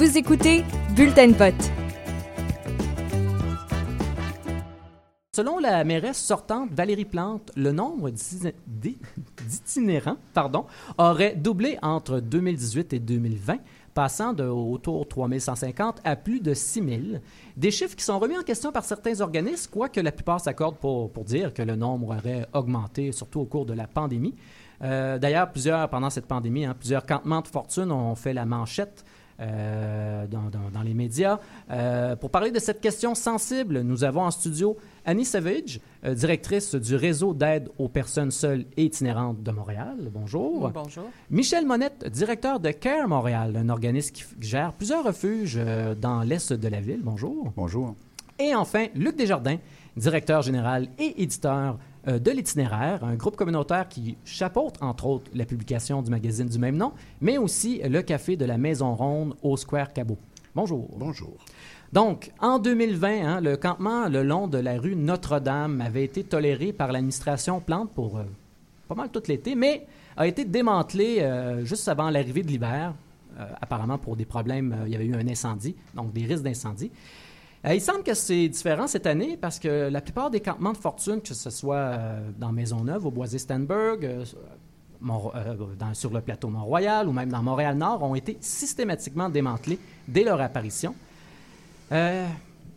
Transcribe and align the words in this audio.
Vous 0.00 0.16
écoutez 0.16 0.64
Bulletin 0.96 1.30
vote. 1.32 1.70
Selon 5.36 5.58
la 5.58 5.84
mairesse 5.84 6.16
sortante 6.16 6.70
Valérie 6.72 7.04
Plante, 7.04 7.52
le 7.54 7.70
nombre 7.70 8.08
d'itinérants 8.66 10.16
pardon, 10.32 10.64
aurait 10.96 11.36
doublé 11.36 11.76
entre 11.82 12.20
2018 12.20 12.94
et 12.94 12.98
2020, 12.98 13.58
passant 13.92 14.32
de 14.32 14.44
autour 14.44 15.04
de 15.04 15.08
3150 15.10 16.00
à 16.02 16.16
plus 16.16 16.40
de 16.40 16.54
6000. 16.54 17.20
Des 17.58 17.70
chiffres 17.70 17.94
qui 17.94 18.04
sont 18.04 18.18
remis 18.18 18.38
en 18.38 18.42
question 18.42 18.72
par 18.72 18.86
certains 18.86 19.20
organismes, 19.20 19.70
quoique 19.70 20.00
la 20.00 20.12
plupart 20.12 20.40
s'accordent 20.40 20.78
pour, 20.78 21.12
pour 21.12 21.24
dire 21.24 21.52
que 21.52 21.60
le 21.60 21.76
nombre 21.76 22.16
aurait 22.16 22.46
augmenté, 22.54 23.12
surtout 23.12 23.40
au 23.40 23.44
cours 23.44 23.66
de 23.66 23.74
la 23.74 23.86
pandémie. 23.86 24.34
Euh, 24.80 25.18
d'ailleurs, 25.18 25.52
plusieurs, 25.52 25.90
pendant 25.90 26.08
cette 26.08 26.24
pandémie, 26.24 26.64
hein, 26.64 26.74
plusieurs 26.74 27.04
campements 27.04 27.42
de 27.42 27.48
fortune 27.48 27.92
ont 27.92 28.14
fait 28.14 28.32
la 28.32 28.46
manchette 28.46 29.04
euh, 29.40 30.26
dans, 30.26 30.82
les 30.82 30.94
médias. 30.94 31.38
Euh, 31.70 32.16
pour 32.16 32.30
parler 32.30 32.50
de 32.50 32.58
cette 32.58 32.80
question 32.80 33.14
sensible, 33.14 33.80
nous 33.82 34.04
avons 34.04 34.22
en 34.22 34.30
studio 34.30 34.76
Annie 35.04 35.24
Savage, 35.24 35.80
directrice 36.04 36.74
du 36.74 36.94
réseau 36.96 37.34
d'aide 37.34 37.68
aux 37.78 37.88
personnes 37.88 38.30
seules 38.30 38.64
et 38.76 38.84
itinérantes 38.84 39.42
de 39.42 39.50
Montréal. 39.50 39.96
Bonjour. 40.12 40.70
Bonjour. 40.70 41.04
Michel 41.30 41.66
Monette, 41.66 42.06
directeur 42.08 42.60
de 42.60 42.70
CARE 42.70 43.08
Montréal, 43.08 43.56
un 43.56 43.68
organisme 43.68 44.12
qui 44.12 44.24
gère 44.40 44.72
plusieurs 44.72 45.04
refuges 45.04 45.58
dans 46.00 46.20
l'est 46.22 46.52
de 46.52 46.68
la 46.68 46.80
ville. 46.80 47.00
Bonjour. 47.02 47.52
Bonjour. 47.56 47.94
Et 48.38 48.54
enfin, 48.54 48.86
Luc 48.94 49.16
Desjardins, 49.16 49.58
directeur 49.96 50.42
général 50.42 50.88
et 50.98 51.22
éditeur 51.22 51.78
euh, 52.10 52.18
de 52.18 52.30
l'itinéraire, 52.30 53.04
un 53.04 53.14
groupe 53.14 53.36
communautaire 53.36 53.88
qui 53.88 54.16
chapeaute, 54.24 54.74
entre 54.80 55.06
autres, 55.06 55.30
la 55.34 55.44
publication 55.44 56.02
du 56.02 56.10
magazine 56.10 56.48
du 56.48 56.58
même 56.58 56.76
nom, 56.76 56.92
mais 57.20 57.38
aussi 57.38 57.80
le 57.84 58.02
café 58.02 58.36
de 58.36 58.44
la 58.44 58.58
Maison 58.58 58.94
Ronde 58.94 59.34
au 59.42 59.56
Square 59.56 59.92
Cabot. 59.92 60.18
Bonjour. 60.54 60.88
Bonjour. 60.96 61.34
Donc, 61.92 62.32
en 62.40 62.58
2020, 62.58 63.08
hein, 63.08 63.40
le 63.40 63.56
campement 63.56 64.08
le 64.08 64.22
long 64.22 64.48
de 64.48 64.58
la 64.58 64.78
rue 64.78 64.96
Notre-Dame 64.96 65.80
avait 65.80 66.04
été 66.04 66.24
toléré 66.24 66.72
par 66.72 66.92
l'administration 66.92 67.60
Plante 67.60 67.92
pour 67.92 68.18
euh, 68.18 68.24
pas 68.88 68.94
mal 68.94 69.08
tout 69.10 69.22
l'été, 69.28 69.54
mais 69.54 69.86
a 70.16 70.26
été 70.26 70.44
démantelé 70.44 71.18
euh, 71.20 71.64
juste 71.64 71.88
avant 71.88 72.10
l'arrivée 72.10 72.42
de 72.42 72.48
l'hiver, 72.48 72.94
apparemment 73.62 73.96
pour 73.96 74.16
des 74.16 74.26
problèmes, 74.26 74.76
il 74.84 74.92
y 74.92 74.96
avait 74.96 75.06
eu 75.06 75.14
un 75.14 75.26
incendie, 75.26 75.74
donc 75.94 76.12
des 76.12 76.26
risques 76.26 76.42
d'incendie. 76.42 76.90
Euh, 77.66 77.74
il 77.74 77.80
semble 77.80 78.02
que 78.02 78.14
c'est 78.14 78.48
différent 78.48 78.86
cette 78.86 79.06
année 79.06 79.36
parce 79.36 79.58
que 79.58 79.88
la 79.90 80.00
plupart 80.00 80.30
des 80.30 80.40
campements 80.40 80.72
de 80.72 80.78
fortune, 80.78 81.20
que 81.20 81.34
ce 81.34 81.50
soit 81.50 81.76
euh, 81.76 82.30
dans 82.38 82.52
Maisonneuve, 82.52 83.06
au 83.06 83.10
Boisé-Stenberg, 83.10 84.04
euh, 84.04 84.24
sur 85.92 86.10
le 86.10 86.20
plateau 86.20 86.48
Mont-Royal 86.48 87.08
ou 87.08 87.12
même 87.12 87.30
dans 87.30 87.42
Montréal-Nord, 87.42 88.02
ont 88.02 88.14
été 88.14 88.38
systématiquement 88.40 89.28
démantelés 89.28 89.78
dès 90.08 90.24
leur 90.24 90.40
apparition. 90.40 90.94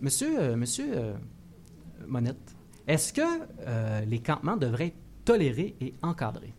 monsieur 0.01 0.55
monsieur 0.55 1.15
Monette, 2.07 2.55
est-ce 2.87 3.11
que 3.11 4.05
les 4.05 4.19
campements 4.19 4.55
devraient 4.55 4.87
être 4.87 5.25
tolérés 5.25 5.75
et 5.81 5.93
encadrés? 6.01 6.53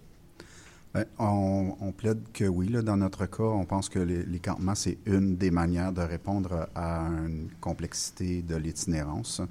Ben, 0.95 1.07
on, 1.19 1.93
plaide 1.97 2.23
que 2.33 2.45
oui. 2.45 2.69
Là, 2.69 2.81
dans 2.81 2.97
notre 2.97 3.27
cas, 3.27 3.43
on 3.43 3.65
pense 3.65 3.89
que 3.89 3.99
les, 3.99 4.39
campements, 4.39 4.77
c'est 4.77 4.99
une 5.07 5.37
des 5.37 5.51
manières 5.51 5.93
de 5.93 6.03
répondre 6.03 6.69
à 6.77 7.01
une 7.27 7.49
complexité 7.61 8.43
de 8.43 8.55
l'itinérance. 8.55 9.43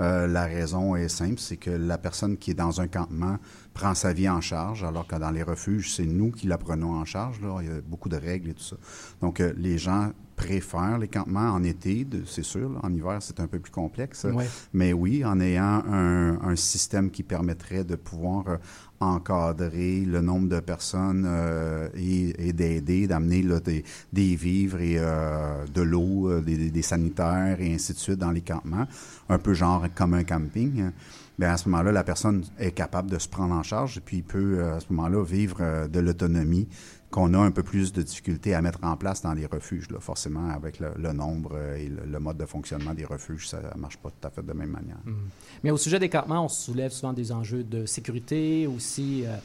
Euh, 0.00 0.26
la 0.26 0.44
raison 0.44 0.96
est 0.96 1.08
simple, 1.08 1.40
c'est 1.40 1.58
que 1.58 1.70
la 1.70 1.98
personne 1.98 2.38
qui 2.38 2.52
est 2.52 2.54
dans 2.54 2.80
un 2.80 2.86
campement 2.86 3.36
prend 3.74 3.94
sa 3.94 4.14
vie 4.14 4.30
en 4.30 4.40
charge, 4.40 4.82
alors 4.82 5.06
que 5.06 5.16
dans 5.16 5.30
les 5.30 5.42
refuges, 5.42 5.92
c'est 5.92 6.06
nous 6.06 6.30
qui 6.30 6.46
la 6.46 6.56
prenons 6.56 6.94
en 6.94 7.04
charge. 7.04 7.38
Il 7.60 7.66
y 7.66 7.70
a 7.70 7.80
beaucoup 7.82 8.08
de 8.08 8.16
règles 8.16 8.50
et 8.50 8.54
tout 8.54 8.62
ça. 8.62 8.76
Donc, 9.20 9.40
euh, 9.40 9.52
les 9.58 9.76
gens 9.76 10.12
préfèrent 10.38 10.98
les 10.98 11.08
campements 11.08 11.50
en 11.50 11.62
été, 11.64 12.06
c'est 12.26 12.44
sûr. 12.44 12.70
En 12.82 12.92
hiver, 12.92 13.18
c'est 13.20 13.40
un 13.40 13.46
peu 13.46 13.58
plus 13.58 13.72
complexe. 13.72 14.26
Mais 14.72 14.92
oui, 14.92 15.24
en 15.24 15.40
ayant 15.40 15.82
un, 15.86 16.40
un, 16.40 16.56
système 16.56 17.10
qui 17.10 17.22
permettrait 17.22 17.84
de 17.84 17.96
pouvoir 17.96 18.48
euh, 18.48 18.56
encadrer 19.00 20.00
le 20.00 20.20
nombre 20.20 20.48
de 20.48 20.60
personnes 20.60 21.24
euh, 21.26 21.88
et, 21.94 22.52
d'aider, 22.52 23.06
d'amener 23.06 23.42
des, 23.64 23.84
des, 24.12 24.36
vivres 24.36 24.80
et 24.80 24.96
euh, 24.98 25.64
de 25.66 25.82
l'eau, 25.82 26.30
euh, 26.30 26.40
des, 26.40 26.70
des, 26.70 26.82
sanitaires 26.82 27.60
et 27.60 27.74
ainsi 27.74 27.92
de 27.92 27.98
suite 27.98 28.18
dans 28.18 28.30
les 28.30 28.40
campements, 28.40 28.86
un 29.28 29.38
peu 29.38 29.54
genre 29.54 29.86
comme 29.94 30.14
un 30.14 30.24
camping. 30.24 30.90
Bien, 31.38 31.52
à 31.52 31.56
ce 31.56 31.68
moment-là, 31.68 31.92
la 31.92 32.04
personne 32.04 32.44
est 32.58 32.72
capable 32.72 33.10
de 33.10 33.18
se 33.18 33.28
prendre 33.28 33.54
en 33.54 33.62
charge 33.62 33.98
et 33.98 34.00
puis 34.00 34.22
peut, 34.22 34.64
à 34.64 34.80
ce 34.80 34.86
moment-là, 34.90 35.22
vivre 35.22 35.86
de 35.86 36.00
l'autonomie 36.00 36.68
qu'on 37.10 37.32
a 37.34 37.38
un 37.38 37.50
peu 37.50 37.62
plus 37.62 37.92
de 37.92 38.02
difficulté 38.02 38.54
à 38.54 38.60
mettre 38.60 38.80
en 38.82 38.96
place 38.96 39.22
dans 39.22 39.32
les 39.32 39.46
refuges. 39.46 39.86
Forcément, 40.00 40.50
avec 40.50 40.78
le, 40.80 41.12
nombre 41.12 41.58
et 41.76 41.88
le, 41.88 42.18
mode 42.18 42.36
de 42.36 42.44
fonctionnement 42.44 42.92
des 42.92 43.04
refuges, 43.04 43.48
ça 43.48 43.60
ne 43.74 43.80
marche 43.80 43.96
pas 43.96 44.10
tout 44.10 44.26
à 44.26 44.30
fait 44.30 44.42
de 44.42 44.48
la 44.48 44.54
même 44.54 44.70
manière. 44.70 44.98
Mmh. 45.04 45.12
Mais 45.64 45.70
au 45.70 45.76
sujet 45.76 45.98
des 45.98 46.08
campements, 46.08 46.44
on 46.44 46.48
soulève 46.48 46.90
souvent 46.90 47.12
des 47.12 47.32
enjeux 47.32 47.64
de 47.64 47.86
sécurité, 47.86 48.66
aussi 48.66 49.24
euh, 49.24 49.36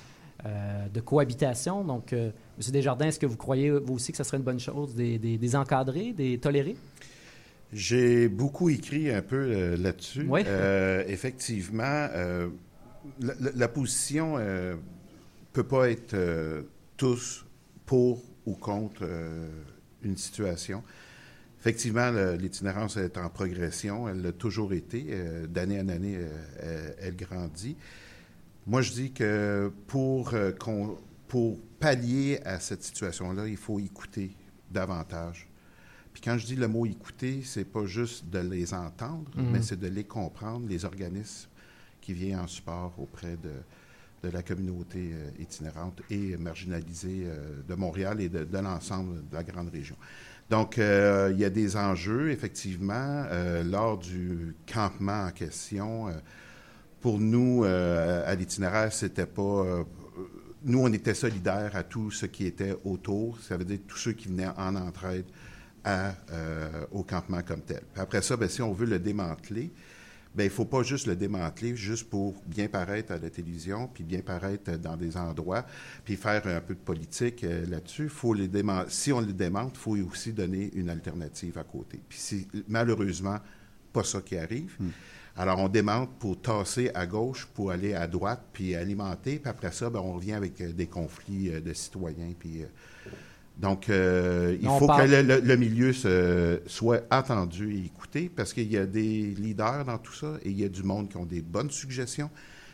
euh, 0.45 0.87
de 0.93 0.99
cohabitation. 0.99 1.83
Donc, 1.83 2.11
euh, 2.11 2.31
M. 2.57 2.71
Desjardins, 2.71 3.07
est-ce 3.07 3.19
que 3.19 3.25
vous 3.25 3.37
croyez, 3.37 3.69
vous 3.69 3.93
aussi, 3.93 4.11
que 4.11 4.17
ce 4.17 4.23
serait 4.23 4.37
une 4.37 4.43
bonne 4.43 4.59
chose, 4.59 4.93
des, 4.93 5.17
des, 5.17 5.55
encadrer, 5.55 6.11
des 6.11 6.37
tolérer? 6.39 6.75
J'ai 7.73 8.27
beaucoup 8.27 8.69
écrit 8.69 9.11
un 9.11 9.21
peu 9.21 9.75
là-dessus. 9.75 10.25
Oui. 10.27 10.41
effectivement, 11.07 12.07
la, 13.19 13.33
la, 13.55 13.67
position 13.67 14.37
ne 14.37 14.75
peut 15.51 15.63
pas 15.63 15.89
être 15.89 16.15
tous 16.97 17.45
pour 17.85 18.23
ou 18.45 18.53
contre 18.53 19.01
euh, 19.03 19.47
une 20.03 20.17
situation. 20.17 20.83
Effectivement, 21.59 22.11
l'itinérance 22.37 22.97
est 22.97 23.17
en 23.17 23.29
progression. 23.29 24.09
Elle 24.09 24.21
l'a 24.21 24.31
toujours 24.33 24.73
été. 24.73 25.07
Euh, 25.09 25.47
d'année 25.47 25.79
en 25.79 25.87
année, 25.87 26.17
euh, 26.17 26.91
elle, 26.99 27.15
grandit. 27.15 27.77
Moi, 28.67 28.81
je 28.81 28.91
dis 28.91 29.11
que 29.13 29.71
pour, 29.87 30.33
pour 31.27 31.59
pallier 31.79 32.39
à 32.43 32.59
cette 32.59 32.83
situation-là, 32.83 33.47
il 33.47 33.57
faut 33.57 33.79
écouter 33.79 34.35
davantage. 34.71 35.47
Puis 36.13 36.21
quand 36.21 36.37
je 36.37 36.45
dis 36.45 36.55
le 36.55 36.67
mot 36.67 36.85
écouter, 36.85 37.41
c'est 37.43 37.65
pas 37.65 37.85
juste 37.85 38.29
de 38.29 38.39
les 38.39 38.73
entendre, 38.73 39.29
mm-hmm. 39.35 39.49
mais 39.51 39.61
c'est 39.61 39.79
de 39.79 39.87
les 39.87 40.03
comprendre, 40.03 40.67
les 40.67 40.85
organismes 40.85 41.49
qui 42.01 42.13
viennent 42.13 42.39
en 42.39 42.47
support 42.47 42.93
auprès 42.99 43.37
de, 43.37 43.51
de 44.23 44.29
la 44.29 44.41
communauté 44.41 45.11
euh, 45.13 45.29
itinérante 45.39 46.01
et 46.09 46.37
marginalisée 46.37 47.23
euh, 47.25 47.61
de 47.67 47.75
Montréal 47.75 48.21
et 48.21 48.29
de, 48.29 48.57
l'ensemble 48.57 49.27
de 49.29 49.35
la 49.35 49.43
grande 49.43 49.69
région. 49.69 49.95
Donc, 50.49 50.77
euh, 50.77 51.31
il 51.33 51.39
y 51.39 51.45
a 51.45 51.49
des 51.49 51.75
enjeux, 51.75 52.31
effectivement, 52.31 53.25
lors 53.63 53.97
du 53.97 54.55
campement 54.71 55.25
en 55.25 55.31
question. 55.31 56.07
pour 56.99 57.19
nous, 57.19 57.63
à 57.63 58.35
l'itinéraire, 58.35 58.91
c'était 58.91 59.25
pas 59.25 59.85
nous, 60.65 60.79
on 60.79 60.93
était 60.93 61.13
solidaires 61.13 61.75
à 61.75 61.83
tout 61.83 62.11
ce 62.11 62.25
qui 62.25 62.45
était 62.45 62.75
autour, 62.85 63.39
ça 63.41 63.57
veut 63.57 63.65
dire 63.65 63.79
tous 63.87 63.97
ceux 63.97 64.13
qui 64.13 64.27
venaient 64.27 64.47
en 64.57 64.75
entraide 64.75 65.25
au 66.91 67.03
campement 67.03 67.41
comme 67.41 67.61
tel. 67.61 67.81
après 67.95 68.21
ça, 68.21 68.37
bien, 68.37 68.47
si 68.47 68.61
on 68.61 68.71
veut 68.73 68.85
le 68.85 68.99
démanteler, 68.99 69.71
ben 70.35 70.45
il 70.45 70.49
faut 70.49 70.65
pas 70.65 70.83
juste 70.83 71.07
le 71.07 71.15
démanteler 71.15 71.75
juste 71.75 72.09
pour 72.09 72.33
bien 72.45 72.67
paraître 72.67 73.11
à 73.11 73.17
la 73.17 73.29
télévision, 73.29 73.87
puis 73.93 74.03
bien 74.03 74.21
paraître 74.21 74.77
dans 74.77 74.97
des 74.97 75.15
endroits, 75.15 75.65
puis 76.03 76.15
faire 76.15 76.45
un 76.47 76.61
peu 76.61 76.73
de 76.73 76.79
politique 76.79 77.43
euh, 77.43 77.65
là-dessus. 77.67 78.09
Faut 78.09 78.33
les 78.33 78.49
si 78.87 79.11
on 79.13 79.21
le 79.21 79.33
démente, 79.33 79.73
il 79.75 79.79
faut 79.79 79.97
aussi 79.97 80.33
donner 80.33 80.71
une 80.73 80.89
alternative 80.89 81.57
à 81.57 81.63
côté. 81.63 81.99
Puis 82.09 82.17
c'est 82.19 82.47
malheureusement 82.67 83.37
pas 83.91 84.03
ça 84.03 84.21
qui 84.21 84.37
arrive. 84.37 84.75
Hmm. 84.79 84.89
Alors, 85.35 85.59
on 85.59 85.67
démente 85.67 86.11
pour 86.19 86.39
tasser 86.39 86.91
à 86.93 87.07
gauche, 87.07 87.47
pour 87.53 87.71
aller 87.71 87.93
à 87.93 88.07
droite, 88.07 88.43
puis 88.53 88.75
alimenter. 88.75 89.39
Puis 89.39 89.49
après 89.49 89.71
ça, 89.71 89.89
ben, 89.89 89.99
on 89.99 90.13
revient 90.13 90.33
avec 90.33 90.61
euh, 90.61 90.71
des 90.71 90.87
conflits 90.87 91.49
euh, 91.49 91.61
de 91.61 91.73
citoyens, 91.73 92.33
puis 92.37 92.63
donc, 93.57 93.89
euh, 93.89 94.57
il 94.61 94.67
faut 94.67 94.87
que 94.87 95.03
le, 95.03 95.55
milieu 95.55 95.93
soit 96.65 97.03
attendu 97.09 97.75
et 97.75 97.85
écouté 97.85 98.31
parce 98.35 98.53
qu'il 98.53 98.71
y 98.71 98.77
a 98.77 98.85
des 98.85 99.35
leaders 99.37 99.85
dans 99.85 99.97
tout 99.97 100.13
ça 100.13 100.37
et 100.43 100.49
il 100.49 100.59
y 100.59 100.65
a 100.65 100.69
du 100.69 100.83
monde 100.83 101.09
qui 101.09 101.17
ont 101.17 101.25
des 101.25 101.41
bonnes 101.41 101.69
suggestions. 101.69 102.29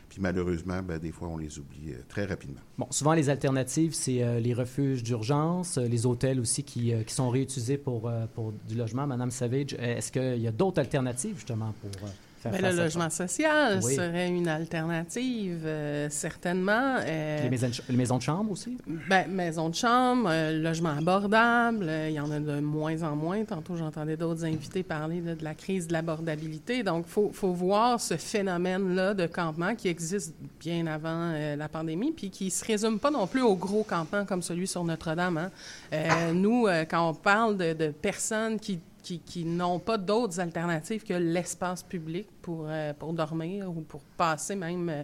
Puis 0.07 0.19
malheureusement, 0.21 0.81
ben, 0.81 0.97
des 0.97 1.11
fois, 1.11 1.27
on 1.27 1.37
les 1.37 1.59
oublie 1.59 1.91
euh, 1.91 2.01
très 2.07 2.25
rapidement. 2.25 2.61
Bon, 2.79 2.87
souvent, 2.89 3.13
les 3.13 3.29
alternatives, 3.29 3.93
c'est 3.93 4.23
euh, 4.23 4.39
les 4.39 4.55
refuges 4.55 5.03
d'urgence, 5.03 5.77
les 5.77 6.07
hôtels 6.07 6.39
aussi 6.39 6.63
qui, 6.63 6.91
qui 7.05 7.13
sont 7.13 7.29
réutilisés 7.29 7.77
pour, 7.77 8.11
pour 8.33 8.53
du 8.67 8.75
logement. 8.75 9.05
Madame 9.05 9.29
Savage, 9.29 9.75
est-ce 9.77 10.11
qu'il 10.11 10.41
y 10.41 10.47
a 10.47 10.51
d'autres 10.51 10.79
alternatives, 10.79 11.35
justement, 11.35 11.75
pour... 11.81 12.09
le 12.45 12.75
logement 12.75 13.09
social 13.09 13.79
Oui. 13.83 13.95
serait 13.95 14.27
une 14.29 14.47
alternative, 14.47 15.61
euh, 15.65 16.07
certainement. 16.09 16.97
Euh, 17.05 17.43
Les 17.43 17.49
maisons, 17.49 17.67
de 17.67 17.73
ch- 17.73 17.83
les 17.89 17.97
maisons 17.97 18.17
de 18.17 18.21
chambre 18.21 18.51
aussi? 18.51 18.77
ben, 19.09 19.27
maison 19.29 19.69
de 19.69 19.75
chambre, 19.75 20.29
euh, 20.31 20.61
logement 20.61 20.89
abordable, 20.97 21.85
euh, 21.89 22.09
il 22.09 22.15
y 22.15 22.19
en 22.19 22.31
a 22.31 22.39
de 22.39 22.59
moins 22.59 23.03
en 23.03 23.15
moins. 23.15 23.43
Tantôt, 23.45 23.75
j'entendais 23.75 24.17
d'autres 24.17 24.45
invités 24.45 24.83
parler 24.83 25.21
de 25.21 25.43
la 25.43 25.53
crise 25.53 25.87
de 25.87 25.93
l'abordabilité. 25.93 26.83
Donc, 26.83 27.05
il 27.07 27.11
faut, 27.11 27.31
faut 27.33 27.51
voir 27.51 27.99
ce 27.99 28.15
phénomène-là 28.17 29.13
de 29.13 29.25
campement 29.27 29.75
qui 29.75 29.87
existe 29.87 30.33
bien 30.59 30.87
avant 30.87 31.33
la 31.57 31.67
pandémie, 31.69 32.11
puis 32.11 32.29
qui 32.29 32.49
se 32.51 32.63
résume 32.65 32.99
pas 32.99 33.11
non 33.11 33.27
plus 33.27 33.41
au 33.41 33.55
gros 33.55 33.83
campement 33.83 34.25
comme 34.25 34.41
celui 34.41 34.67
sur 34.67 34.83
Notre-Dame. 34.83 35.49
hein. 35.91 36.33
Nous, 36.33 36.67
quand 36.89 37.09
on 37.09 37.13
parle 37.13 37.57
de, 37.57 37.73
de 37.73 37.87
personnes 37.89 38.59
qui 38.59 38.79
qui, 39.17 39.45
n'ont 39.45 39.79
pas 39.79 39.97
d'autres 39.97 40.39
alternatives 40.39 41.03
que 41.03 41.13
l'espace 41.13 41.81
public 41.81 42.27
pour, 42.41 42.65
euh, 42.67 42.93
pour 42.93 43.13
dormir 43.13 43.69
ou 43.69 43.81
pour 43.81 44.01
passer 44.17 44.55
même 44.55 44.89
euh, 44.89 45.03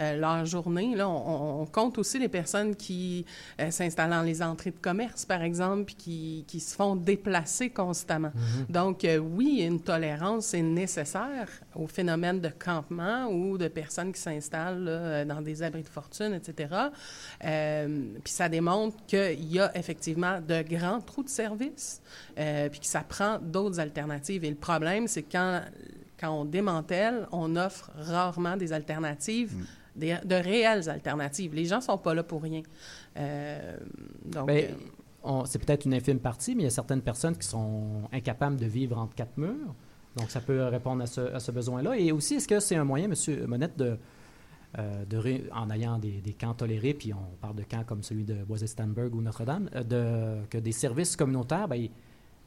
euh, 0.00 0.16
leur 0.16 0.46
journée. 0.46 0.94
Là, 0.94 1.08
on, 1.08 1.62
on 1.62 1.66
compte 1.66 1.98
aussi 1.98 2.18
les 2.18 2.28
personnes 2.28 2.76
qui 2.76 3.24
euh, 3.60 3.70
s'installent 3.70 4.10
dans 4.10 4.22
les 4.22 4.42
entrées 4.42 4.70
de 4.70 4.78
commerce, 4.78 5.24
par 5.24 5.42
exemple, 5.42 5.84
puis 5.84 5.94
qui, 5.94 6.44
qui 6.46 6.60
se 6.60 6.74
font 6.74 6.94
déplacer 6.96 7.70
constamment. 7.70 8.32
Donc, 8.68 9.04
euh, 9.04 9.18
oui, 9.18 9.62
une 9.62 9.80
tolérance 9.80 10.54
est 10.54 10.62
nécessaire 10.62 11.48
au 11.74 11.86
phénomène 11.86 12.40
de 12.40 12.48
campement 12.48 13.26
ou 13.26 13.58
de 13.58 13.68
personnes 13.68 14.12
qui 14.12 14.20
s'installent 14.20 15.24
dans 15.26 15.40
des 15.40 15.62
abris 15.62 15.82
de 15.82 15.88
fortune, 15.88 16.34
etc. 16.34 16.74
Puis 17.40 18.32
ça 18.32 18.48
démontre 18.48 18.96
qu'il 19.06 19.52
y 19.52 19.60
a 19.60 19.76
effectivement 19.76 20.40
de 20.40 20.62
grands 20.62 21.00
trous 21.00 21.22
de 21.22 21.28
service, 21.28 22.00
puis 22.36 22.80
que 22.80 22.86
ça 22.86 23.00
prend 23.00 23.38
d'autres 23.38 23.80
alternatives. 23.80 24.44
Et 24.44 24.50
le 24.50 24.56
problème, 24.56 25.06
c'est 25.08 25.22
quand, 25.22 25.62
quand 26.18 26.30
on 26.32 26.44
démantèle, 26.44 27.26
on 27.32 27.54
offre 27.56 27.90
rarement 27.96 28.56
des 28.56 28.72
alternatives, 28.72 29.52
des- 29.96 30.18
de 30.24 30.34
réelles 30.34 30.88
alternatives. 30.88 31.54
Les 31.54 31.64
gens 31.64 31.76
ne 31.78 31.82
sont 31.82 31.98
pas 31.98 32.14
là 32.14 32.22
pour 32.22 32.42
rien. 32.42 32.62
Euh, 33.16 33.76
donc, 34.24 34.46
Ben, 34.46 34.64
euh, 34.70 34.74
on- 35.22 35.44
c'est 35.44 35.58
peut-être 35.58 35.84
une 35.86 35.94
infime 35.94 36.18
partie, 36.18 36.54
mais 36.54 36.62
il 36.62 36.64
y 36.64 36.68
a 36.68 36.70
certaines 36.70 37.02
personnes 37.02 37.36
qui 37.36 37.46
sont 37.46 38.02
incapables 38.12 38.56
de 38.56 38.66
vivre 38.66 38.98
entre 38.98 39.14
quatre 39.14 39.36
murs. 39.36 39.74
Donc, 40.16 40.30
ça 40.30 40.40
peut 40.40 40.64
répondre 40.64 41.02
à 41.02 41.06
ce, 41.06 41.20
à 41.32 41.38
ce 41.40 41.52
besoin-là. 41.52 41.96
Et 41.96 42.10
aussi, 42.12 42.34
est-ce 42.36 42.48
que 42.48 42.58
c'est 42.60 42.76
un 42.76 42.84
moyen, 42.84 43.08
M. 43.10 43.46
Monette, 43.46 43.76
de, 43.76 43.96
euh, 44.78 45.04
de 45.04 45.16
ré- 45.16 45.44
en 45.54 45.70
ayant 45.70 45.98
des, 45.98 46.20
des 46.20 46.32
camps 46.32 46.54
tolérés, 46.54 46.94
puis 46.94 47.12
on 47.14 47.36
parle 47.40 47.56
de 47.56 47.62
camps 47.62 47.84
comme 47.84 48.02
celui 48.02 48.24
de 48.24 48.34
Boisé-Stanberg 48.44 49.14
ou 49.14 49.22
Notre-Dame, 49.22 49.70
de, 49.88 50.38
que 50.50 50.58
des 50.58 50.72
services 50.72 51.14
communautaires 51.16 51.68
ils, 51.74 51.90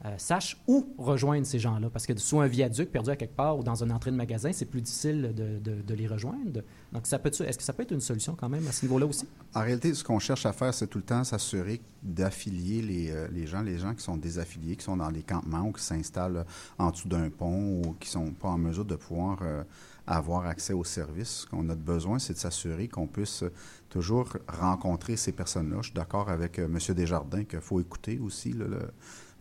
euh, 0.05 0.15
sachent 0.17 0.57
où 0.67 0.93
rejoindre 0.97 1.45
ces 1.45 1.59
gens-là? 1.59 1.89
Parce 1.89 2.05
que 2.05 2.17
sous 2.17 2.39
un 2.39 2.47
viaduc 2.47 2.91
perdu 2.91 3.09
à 3.09 3.15
quelque 3.15 3.35
part 3.35 3.57
ou 3.57 3.63
dans 3.63 3.83
une 3.83 3.91
entrée 3.91 4.11
de 4.11 4.15
magasin, 4.15 4.51
c'est 4.51 4.65
plus 4.65 4.81
difficile 4.81 5.33
de, 5.35 5.93
les 5.93 6.07
rejoindre. 6.07 6.61
Donc, 6.91 7.05
ça 7.05 7.19
peut 7.19 7.29
est-ce 7.29 7.57
que 7.57 7.63
ça 7.63 7.73
peut 7.73 7.83
être 7.83 7.91
une 7.91 8.01
solution 8.01 8.35
quand 8.35 8.49
même 8.49 8.65
à 8.67 8.71
ce 8.71 8.85
niveau-là 8.85 9.05
aussi? 9.05 9.27
En 9.53 9.61
réalité, 9.61 9.93
ce 9.93 10.03
qu'on 10.03 10.19
cherche 10.19 10.45
à 10.45 10.53
faire, 10.53 10.73
c'est 10.73 10.87
tout 10.87 10.99
le 10.99 11.03
temps 11.03 11.23
s'assurer 11.23 11.81
d'affilier 12.01 12.81
les, 12.81 13.11
euh, 13.11 13.27
les 13.31 13.45
gens, 13.45 13.61
les 13.61 13.77
gens 13.77 13.93
qui 13.93 14.03
sont 14.03 14.17
désaffiliés, 14.17 14.75
qui 14.75 14.85
sont 14.85 14.97
dans 14.97 15.11
des 15.11 15.23
campements 15.23 15.61
ou 15.61 15.71
qui 15.71 15.83
s'installent 15.83 16.45
en 16.77 16.89
dessous 16.91 17.07
d'un 17.07 17.29
pont 17.29 17.81
ou 17.81 17.95
qui 17.99 18.09
sont 18.09 18.31
pas 18.31 18.49
en 18.49 18.57
mesure 18.57 18.85
de 18.85 18.95
pouvoir 18.95 19.39
euh, 19.41 19.63
avoir 20.07 20.45
accès 20.45 20.73
aux 20.73 20.83
services. 20.83 21.41
Ce 21.41 21.45
qu'on 21.45 21.69
a 21.69 21.75
besoin, 21.75 22.19
c'est 22.19 22.33
de 22.33 22.37
s'assurer 22.37 22.87
qu'on 22.87 23.07
puisse 23.07 23.43
euh, 23.43 23.51
toujours 23.89 24.37
rencontrer 24.47 25.15
ces 25.15 25.31
personnes-là. 25.31 25.77
Je 25.81 25.87
suis 25.87 25.93
d'accord 25.93 26.29
avec 26.29 26.59
euh, 26.59 26.65
M. 26.65 26.95
Desjardins 26.95 27.43
qu'il 27.43 27.61
faut 27.61 27.79
écouter 27.79 28.19
aussi 28.19 28.53
le, 28.53 28.79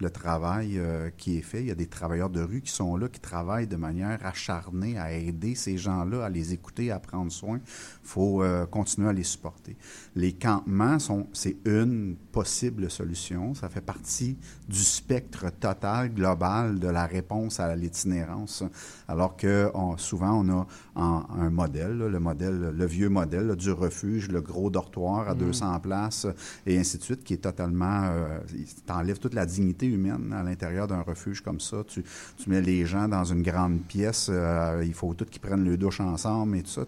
le 0.00 0.10
travail 0.10 0.78
euh, 0.78 1.10
qui 1.16 1.36
est 1.36 1.42
fait. 1.42 1.60
Il 1.60 1.66
y 1.66 1.70
a 1.70 1.74
des 1.74 1.86
travailleurs 1.86 2.30
de 2.30 2.40
rue 2.40 2.62
qui 2.62 2.72
sont 2.72 2.96
là, 2.96 3.08
qui 3.08 3.20
travaillent 3.20 3.66
de 3.66 3.76
manière 3.76 4.24
acharnée 4.24 4.98
à 4.98 5.12
aider 5.12 5.54
ces 5.54 5.76
gens-là, 5.76 6.24
à 6.24 6.28
les 6.30 6.52
écouter, 6.54 6.90
à 6.90 6.98
prendre 6.98 7.30
soin. 7.30 7.58
Il 7.58 8.08
faut 8.08 8.42
euh, 8.42 8.64
continuer 8.66 9.08
à 9.08 9.12
les 9.12 9.22
supporter. 9.24 9.76
Les 10.16 10.32
campements, 10.32 10.98
sont, 10.98 11.26
c'est 11.32 11.56
une 11.66 12.16
possible 12.32 12.90
solution. 12.90 13.54
Ça 13.54 13.68
fait 13.68 13.80
partie 13.82 14.36
du 14.68 14.78
spectre 14.78 15.50
total, 15.60 16.14
global 16.14 16.78
de 16.78 16.88
la 16.88 17.06
réponse 17.06 17.60
à 17.60 17.76
l'itinérance. 17.76 18.64
Alors 19.06 19.36
que 19.36 19.70
on- 19.74 19.96
souvent, 19.98 20.44
on 20.44 20.48
a 20.48 20.66
en- 20.94 21.26
un 21.38 21.50
modèle, 21.50 21.98
là, 21.98 22.08
le 22.08 22.20
modèle, 22.20 22.72
le 22.74 22.86
vieux 22.86 23.08
modèle 23.10 23.46
là, 23.48 23.54
du 23.56 23.70
refuge, 23.70 24.28
le 24.28 24.40
gros 24.40 24.70
dortoir 24.70 25.28
à 25.28 25.34
200 25.34 25.78
places 25.80 26.26
et 26.66 26.78
ainsi 26.78 26.96
de 26.98 27.02
suite, 27.02 27.22
qui 27.22 27.34
est 27.34 27.38
totalement... 27.38 28.04
Euh, 28.04 28.38
t'enlève 28.86 29.18
toute 29.18 29.34
la 29.34 29.44
dignité 29.46 29.89
humaine 29.90 30.32
à 30.32 30.42
l'intérieur 30.42 30.86
d'un 30.86 31.02
refuge 31.02 31.40
comme 31.40 31.60
ça. 31.60 31.84
Tu, 31.86 32.02
mets 32.46 32.60
les 32.60 32.86
gens 32.86 33.08
dans 33.08 33.24
une 33.24 33.42
grande 33.42 33.80
pièce, 33.82 34.28
euh, 34.30 34.82
il 34.84 34.94
faut 34.94 35.12
tous 35.14 35.26
qu'ils 35.26 35.40
prennent 35.40 35.64
le 35.64 35.76
douche 35.76 36.00
ensemble 36.00 36.56
et 36.56 36.62
tout 36.62 36.70
ça. 36.70 36.86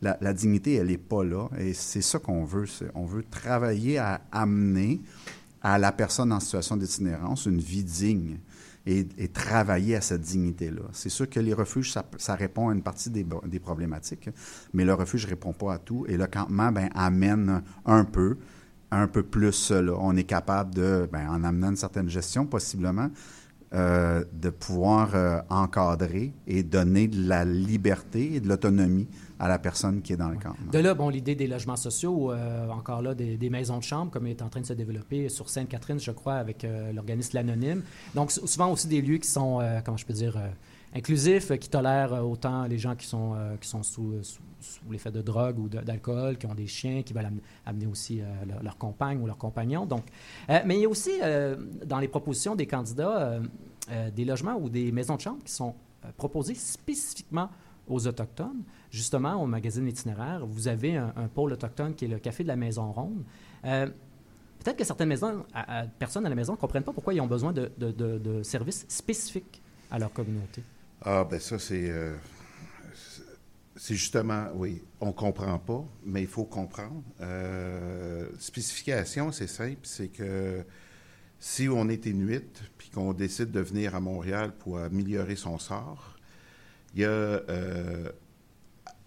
La, 0.00 0.32
dignité, 0.32 0.74
elle 0.74 0.88
n'est 0.88 0.98
pas 0.98 1.24
là. 1.24 1.48
Et 1.58 1.74
c'est 1.74 2.02
ça 2.02 2.18
qu'on 2.18 2.44
veut. 2.44 2.66
On 2.94 3.04
veut 3.04 3.24
travailler 3.30 3.98
à 3.98 4.20
amener 4.32 5.00
à 5.62 5.78
la 5.78 5.92
personne 5.92 6.32
en 6.32 6.40
situation 6.40 6.76
d'itinérance 6.76 7.46
une 7.46 7.60
vie 7.60 7.84
digne 7.84 8.38
et, 8.86 9.28
travailler 9.28 9.96
à 9.96 10.00
cette 10.00 10.20
dignité-là. 10.20 10.82
C'est 10.92 11.08
sûr 11.08 11.28
que 11.28 11.40
les 11.40 11.54
refuges, 11.54 11.92
ça, 12.18 12.34
répond 12.34 12.68
à 12.68 12.74
une 12.74 12.82
partie 12.82 13.10
des, 13.10 13.24
des 13.46 13.58
problématiques, 13.58 14.28
mais 14.72 14.84
le 14.84 14.94
refuge 14.94 15.24
ne 15.24 15.30
répond 15.30 15.52
pas 15.52 15.74
à 15.74 15.78
tout. 15.78 16.04
Et 16.08 16.16
le 16.16 16.26
campement 16.26 16.70
ben, 16.70 16.90
amène 16.94 17.62
un 17.86 18.04
peu, 18.04 18.36
un 18.94 19.08
peu 19.08 19.22
plus 19.22 19.52
cela. 19.52 19.92
On 19.98 20.16
est 20.16 20.24
capable 20.24 20.74
de, 20.74 21.08
ben, 21.12 21.28
en 21.28 21.44
amenant 21.44 21.70
une 21.70 21.76
certaine 21.76 22.08
gestion 22.08 22.46
possiblement, 22.46 23.08
euh, 23.74 24.24
de 24.32 24.50
pouvoir 24.50 25.10
euh, 25.14 25.40
encadrer 25.50 26.32
et 26.46 26.62
donner 26.62 27.08
de 27.08 27.28
la 27.28 27.44
liberté 27.44 28.34
et 28.34 28.40
de 28.40 28.48
l'autonomie 28.48 29.08
à 29.40 29.48
la 29.48 29.58
personne 29.58 30.00
qui 30.00 30.12
est 30.12 30.16
dans 30.16 30.28
le 30.28 30.36
campement. 30.36 30.70
De 30.70 30.78
là, 30.78 30.94
bon, 30.94 31.08
l'idée 31.08 31.34
des 31.34 31.48
logements 31.48 31.74
sociaux, 31.74 32.30
euh, 32.30 32.68
encore 32.68 33.02
là, 33.02 33.14
des, 33.16 33.36
des 33.36 33.50
maisons 33.50 33.78
de 33.78 33.82
chambre, 33.82 34.12
comme 34.12 34.28
est 34.28 34.42
en 34.42 34.48
train 34.48 34.60
de 34.60 34.66
se 34.66 34.74
développer 34.74 35.28
sur 35.28 35.48
Sainte-Catherine, 35.50 35.98
je 35.98 36.12
crois, 36.12 36.34
avec 36.34 36.64
euh, 36.64 36.92
l'organisme 36.92 37.32
L'Anonyme. 37.34 37.82
Donc, 38.14 38.30
sou- 38.30 38.46
souvent 38.46 38.70
aussi 38.70 38.86
des 38.86 39.02
lieux 39.02 39.18
qui 39.18 39.28
sont, 39.28 39.60
euh, 39.60 39.80
comment 39.84 39.96
je 39.96 40.06
peux 40.06 40.14
dire, 40.14 40.36
inclusifs, 40.94 41.50
euh, 41.50 41.56
qui 41.56 41.68
tolèrent 41.68 42.14
euh, 42.14 42.20
autant 42.22 42.64
les 42.64 42.78
gens 42.78 42.94
qui 42.94 43.06
sont, 43.06 43.34
euh, 43.34 43.56
qui 43.56 43.68
sont 43.68 43.82
sous, 43.82 44.14
sous, 44.22 44.40
l'effet 44.90 45.10
de 45.10 45.20
drogue 45.22 45.58
ou 45.58 45.68
d'alcool, 45.68 46.38
qui 46.38 46.46
ont 46.46 46.54
des 46.54 46.66
chiens, 46.66 47.02
qui 47.02 47.12
veulent 47.12 47.26
am- 47.26 47.40
amener 47.66 47.86
aussi 47.86 48.20
leur, 48.46 48.62
leur 48.62 48.78
compagne 48.78 49.20
ou 49.20 49.26
leur 49.26 49.36
compagnon. 49.36 49.86
Donc, 49.86 50.04
mais 50.48 50.76
il 50.76 50.80
y 50.82 50.84
a 50.84 50.88
aussi, 50.88 51.10
dans 51.84 51.98
les 51.98 52.08
propositions 52.08 52.54
des 52.56 52.66
candidats, 52.66 53.40
des 54.14 54.24
logements 54.24 54.56
ou 54.56 54.68
des 54.70 54.90
maisons 54.92 55.16
de 55.16 55.20
chambre 55.20 55.42
qui 55.44 55.52
sont 55.52 55.74
proposés 56.16 56.54
spécifiquement 56.54 57.50
aux 57.88 58.06
Autochtones. 58.06 58.62
Justement, 58.90 59.34
au 59.42 59.46
magazine 59.46 59.86
Itinéraire, 59.86 60.46
vous 60.46 60.68
avez 60.68 60.96
un, 60.96 61.28
pôle 61.34 61.52
autochtone 61.52 61.94
qui 61.94 62.06
est 62.06 62.08
le 62.08 62.18
Café 62.18 62.42
de 62.42 62.48
la 62.48 62.56
Maison 62.56 62.90
Ronde. 62.92 63.22
Peut-être 63.62 64.76
que 64.76 64.84
certaines 64.84 65.14
personnes 65.98 66.24
à 66.26 66.28
la 66.30 66.34
maison 66.34 66.52
ne 66.52 66.58
comprennent 66.58 66.84
pas 66.84 66.92
pourquoi 66.92 67.12
ils 67.12 67.20
ont 67.20 67.26
besoin 67.26 67.52
de- 67.52 67.70
de- 67.76 67.90
de 67.90 68.42
services 68.42 68.86
spécifiques 68.88 69.60
à 69.90 69.98
leur 69.98 70.12
communauté. 70.12 70.62
Ah, 71.04 71.24
ben 71.30 71.38
ça, 71.38 71.58
c'est. 71.58 71.90
euh, 71.90 72.14
justement, 73.90 74.48
oui, 74.54 74.82
on 75.00 75.12
comprend 75.12 75.58
pas, 75.58 75.84
mais 76.04 76.22
il 76.22 76.28
faut 76.28 76.44
comprendre. 76.44 77.02
Euh, 77.20 78.28
spécification, 78.38 79.30
c'est 79.32 79.46
simple, 79.46 79.80
c'est 79.82 80.08
que 80.08 80.64
si 81.38 81.68
on 81.68 81.88
est 81.88 82.06
inuit 82.06 82.62
puis 82.78 82.88
qu'on 82.88 83.12
décide 83.12 83.50
de 83.50 83.60
venir 83.60 83.94
à 83.94 84.00
Montréal 84.00 84.52
pour 84.58 84.78
améliorer 84.78 85.36
son 85.36 85.58
sort, 85.58 86.16
il 86.94 87.00
y 87.02 87.04
a 87.04 87.08
euh, 87.08 88.10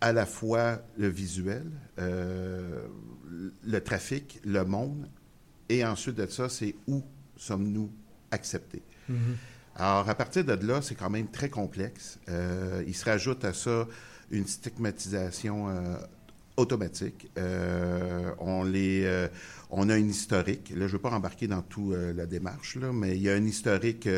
à 0.01 0.12
la 0.13 0.25
fois 0.25 0.82
le 0.98 1.08
visuel, 1.08 1.66
euh, 1.98 2.86
le 3.66 3.80
trafic, 3.82 4.39
le 4.46 4.63
monde, 4.66 5.10
et 5.70 5.84
ensuite 5.84 6.16
de 6.16 6.27
ça, 6.27 6.50
c'est 6.50 6.75
où 6.88 7.01
sommes-nous 7.38 7.89
acceptés. 8.32 8.84
Alors, 9.80 10.10
à 10.10 10.16
partir 10.16 10.44
de 10.44 10.54
là, 10.66 10.82
c'est 10.82 10.96
quand 10.96 11.10
même 11.10 11.28
très 11.28 11.50
complexe. 11.50 12.18
Euh, 12.30 12.84
il 12.88 12.96
se 12.96 13.06
rajoute 13.06 13.46
à 13.46 13.54
ça 13.54 13.88
une 14.32 14.48
stigmatisation 14.48 15.70
euh, 15.70 15.96
automatique. 16.58 17.30
Euh, 17.38 18.32
on, 18.40 18.64
les, 18.64 19.28
on 19.70 19.88
a 19.90 19.98
une 19.98 20.10
historique. 20.10 20.72
Là, 20.72 20.80
je 20.80 20.84
ne 20.84 20.88
veux 20.88 21.00
pas 21.00 21.12
embarquer 21.12 21.48
dans 21.48 21.62
toute 21.62 21.96
la 22.16 22.26
démarche, 22.26 22.76
là, 22.78 22.92
mais 22.92 23.16
il 23.16 23.22
y 23.22 23.30
a 23.30 23.34
un 23.34 23.46
historique 23.46 24.10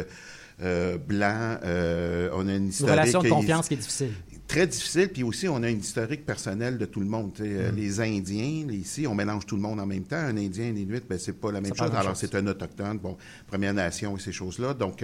blanc. 0.59 1.57
on 1.61 2.47
a 2.47 2.55
une 2.55 2.71
relation 2.81 3.21
de 3.21 3.29
confiance 3.29 3.67
qui 3.67 3.73
est 3.73 3.77
difficile. 3.77 4.13
Très 4.49 4.65
difficile, 4.65 5.09
puis 5.09 5.21
aussi 5.21 5.47
on 5.47 5.61
a 5.61 5.69
une 5.69 5.79
historique 5.79 6.25
personnelle 6.25 6.79
de 6.79 6.85
tout 6.85 7.01
le 7.01 7.05
monde. 7.05 7.31
euh, 7.39 7.71
Les 7.71 8.01
Indiens, 8.01 8.65
ici, 8.71 9.05
on 9.05 9.13
mélange 9.13 9.45
tout 9.45 9.55
le 9.55 9.61
monde 9.61 9.79
en 9.79 9.85
même 9.85 10.05
temps. 10.05 10.15
Un 10.15 10.35
Indien, 10.37 10.71
un 10.71 10.75
Inuit, 10.75 11.03
ben, 11.07 11.19
c'est 11.19 11.39
pas 11.39 11.51
la 11.51 11.61
même 11.61 11.75
chose. 11.75 11.91
même 11.91 11.95
Alors 11.99 12.17
c'est 12.17 12.33
un 12.33 12.47
autochtone, 12.47 12.97
bon, 12.97 13.15
Première 13.45 13.75
Nation 13.75 14.17
et 14.17 14.19
ces 14.19 14.31
choses-là. 14.31 14.73
Donc, 14.73 15.03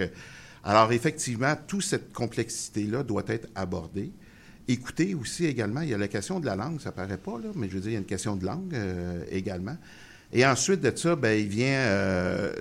alors 0.64 0.92
effectivement, 0.92 1.54
toute 1.66 1.82
cette 1.82 2.12
complexité-là 2.12 3.02
doit 3.02 3.24
être 3.28 3.48
abordée. 3.54 4.12
Écoutez 4.68 5.14
aussi 5.14 5.46
également, 5.46 5.82
il 5.82 5.90
y 5.90 5.94
a 5.94 5.98
la 5.98 6.08
question 6.08 6.40
de 6.40 6.46
la 6.46 6.56
langue, 6.56 6.80
ça 6.80 6.90
paraît 6.90 7.18
pas 7.18 7.38
là, 7.38 7.50
mais 7.54 7.68
je 7.68 7.74
veux 7.74 7.80
dire, 7.80 7.90
il 7.90 7.94
y 7.94 7.96
a 7.96 8.00
une 8.00 8.04
question 8.04 8.34
de 8.34 8.44
langue 8.44 8.74
euh, 8.74 9.24
également. 9.30 9.76
Et 10.32 10.44
ensuite 10.44 10.80
de 10.80 10.96
ça, 10.96 11.14
ben, 11.14 11.38
il 11.38 11.46
vient, 11.46 11.78
euh, 11.78 12.52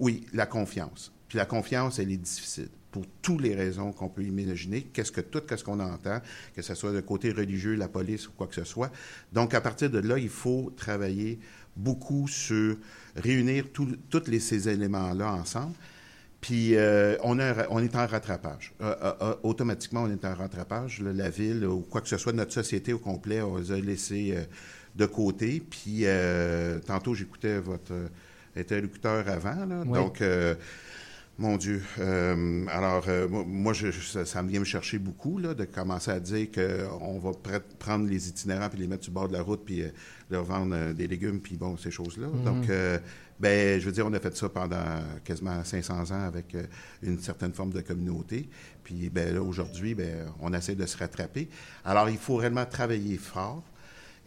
oui, 0.00 0.26
la 0.32 0.46
confiance. 0.46 1.12
Puis 1.28 1.38
la 1.38 1.46
confiance, 1.46 1.98
elle 1.98 2.10
est 2.10 2.16
difficile. 2.16 2.68
pour 2.90 3.06
toutes 3.22 3.40
les 3.40 3.54
raisons 3.54 3.90
qu'on 3.92 4.08
peut 4.08 4.22
imaginer, 4.22 4.82
qu'est-ce 4.82 5.12
que 5.12 5.22
tout, 5.22 5.40
qu'est-ce 5.40 5.64
qu'on 5.64 5.80
entend, 5.80 6.20
que 6.54 6.60
ce 6.60 6.74
soit 6.74 6.92
de 6.92 7.00
côté 7.00 7.32
religieux, 7.32 7.74
la 7.74 7.88
police 7.88 8.28
ou 8.28 8.32
quoi 8.32 8.48
que 8.48 8.54
ce 8.54 8.64
soit. 8.64 8.92
Donc, 9.32 9.54
à 9.54 9.62
partir 9.62 9.88
de 9.88 9.98
là, 9.98 10.18
il 10.18 10.28
faut 10.28 10.70
travailler 10.76 11.38
beaucoup 11.74 12.28
sur 12.28 12.76
réunir 13.16 13.66
tous 13.72 13.96
ces 14.40 14.68
éléments-là 14.68 15.32
ensemble. 15.32 15.74
Puis 16.42 16.74
euh, 16.74 17.16
on, 17.22 17.38
on, 17.38 17.78
est 17.78 17.96
en 17.96 18.06
rattrapage. 18.06 18.74
Euh, 18.82 18.94
euh, 19.22 19.34
automatiquement, 19.44 20.02
on 20.02 20.10
est 20.10 20.24
en 20.24 20.34
rattrapage. 20.34 21.00
la 21.00 21.30
ville 21.30 21.64
ou 21.64 21.82
quoi 21.82 22.00
que 22.00 22.08
ce 22.08 22.16
soit, 22.18 22.32
notre 22.32 22.52
société 22.52 22.92
au 22.92 22.98
complet, 22.98 23.40
on 23.40 23.56
les 23.58 23.70
a 23.70 23.76
laissés 23.76 24.36
de 24.96 25.06
côté. 25.06 25.62
Puis 25.70 26.04
tantôt, 26.84 27.14
j'écoutais 27.14 27.60
votre 27.60 27.92
interlocuteur 28.56 29.28
avant. 29.28 29.66
Donc, 29.84 30.20
mon 31.38 31.56
Dieu. 31.56 31.80
alors, 32.68 33.06
moi, 33.46 33.72
je, 33.72 33.92
ça, 34.24 34.42
me 34.42 34.48
vient 34.48 34.60
me 34.60 34.64
chercher 34.64 34.98
beaucoup 34.98 35.38
là, 35.38 35.54
de 35.54 35.64
commencer 35.64 36.10
à 36.10 36.18
dire 36.18 36.48
qu'on 36.50 37.20
va 37.20 37.30
prendre 37.78 38.08
les 38.08 38.28
itinérants 38.28 38.68
puis 38.68 38.80
les 38.80 38.88
mettre 38.88 39.04
sur 39.04 39.12
le 39.12 39.14
bord 39.14 39.28
de 39.28 39.34
la 39.34 39.42
route 39.42 39.62
puis 39.64 39.84
leur 40.28 40.42
vendre 40.42 40.92
des 40.92 41.06
légumes 41.06 41.38
puis 41.38 41.56
bon, 41.56 41.76
ces 41.76 41.92
choses-là. 41.92 42.26
Mm-hmm. 42.26 42.44
Donc, 42.44 42.68
ben, 43.42 43.80
je 43.80 43.86
veux 43.86 43.90
dire, 43.90 44.06
on 44.06 44.12
a 44.12 44.20
fait 44.20 44.36
ça 44.36 44.48
pendant 44.48 45.02
quasiment 45.24 45.64
500 45.64 46.12
ans 46.12 46.22
avec 46.22 46.54
euh, 46.54 46.62
une 47.02 47.18
certaine 47.18 47.52
forme 47.52 47.72
de 47.72 47.80
communauté. 47.80 48.48
Puis, 48.84 49.10
ben, 49.10 49.36
aujourd'hui, 49.36 49.96
ben, 49.96 50.32
on 50.40 50.54
essaie 50.54 50.76
de 50.76 50.86
se 50.86 50.96
rattraper. 50.96 51.48
Alors, 51.84 52.08
il 52.08 52.18
faut 52.18 52.36
réellement 52.36 52.64
travailler 52.64 53.18
fort 53.18 53.64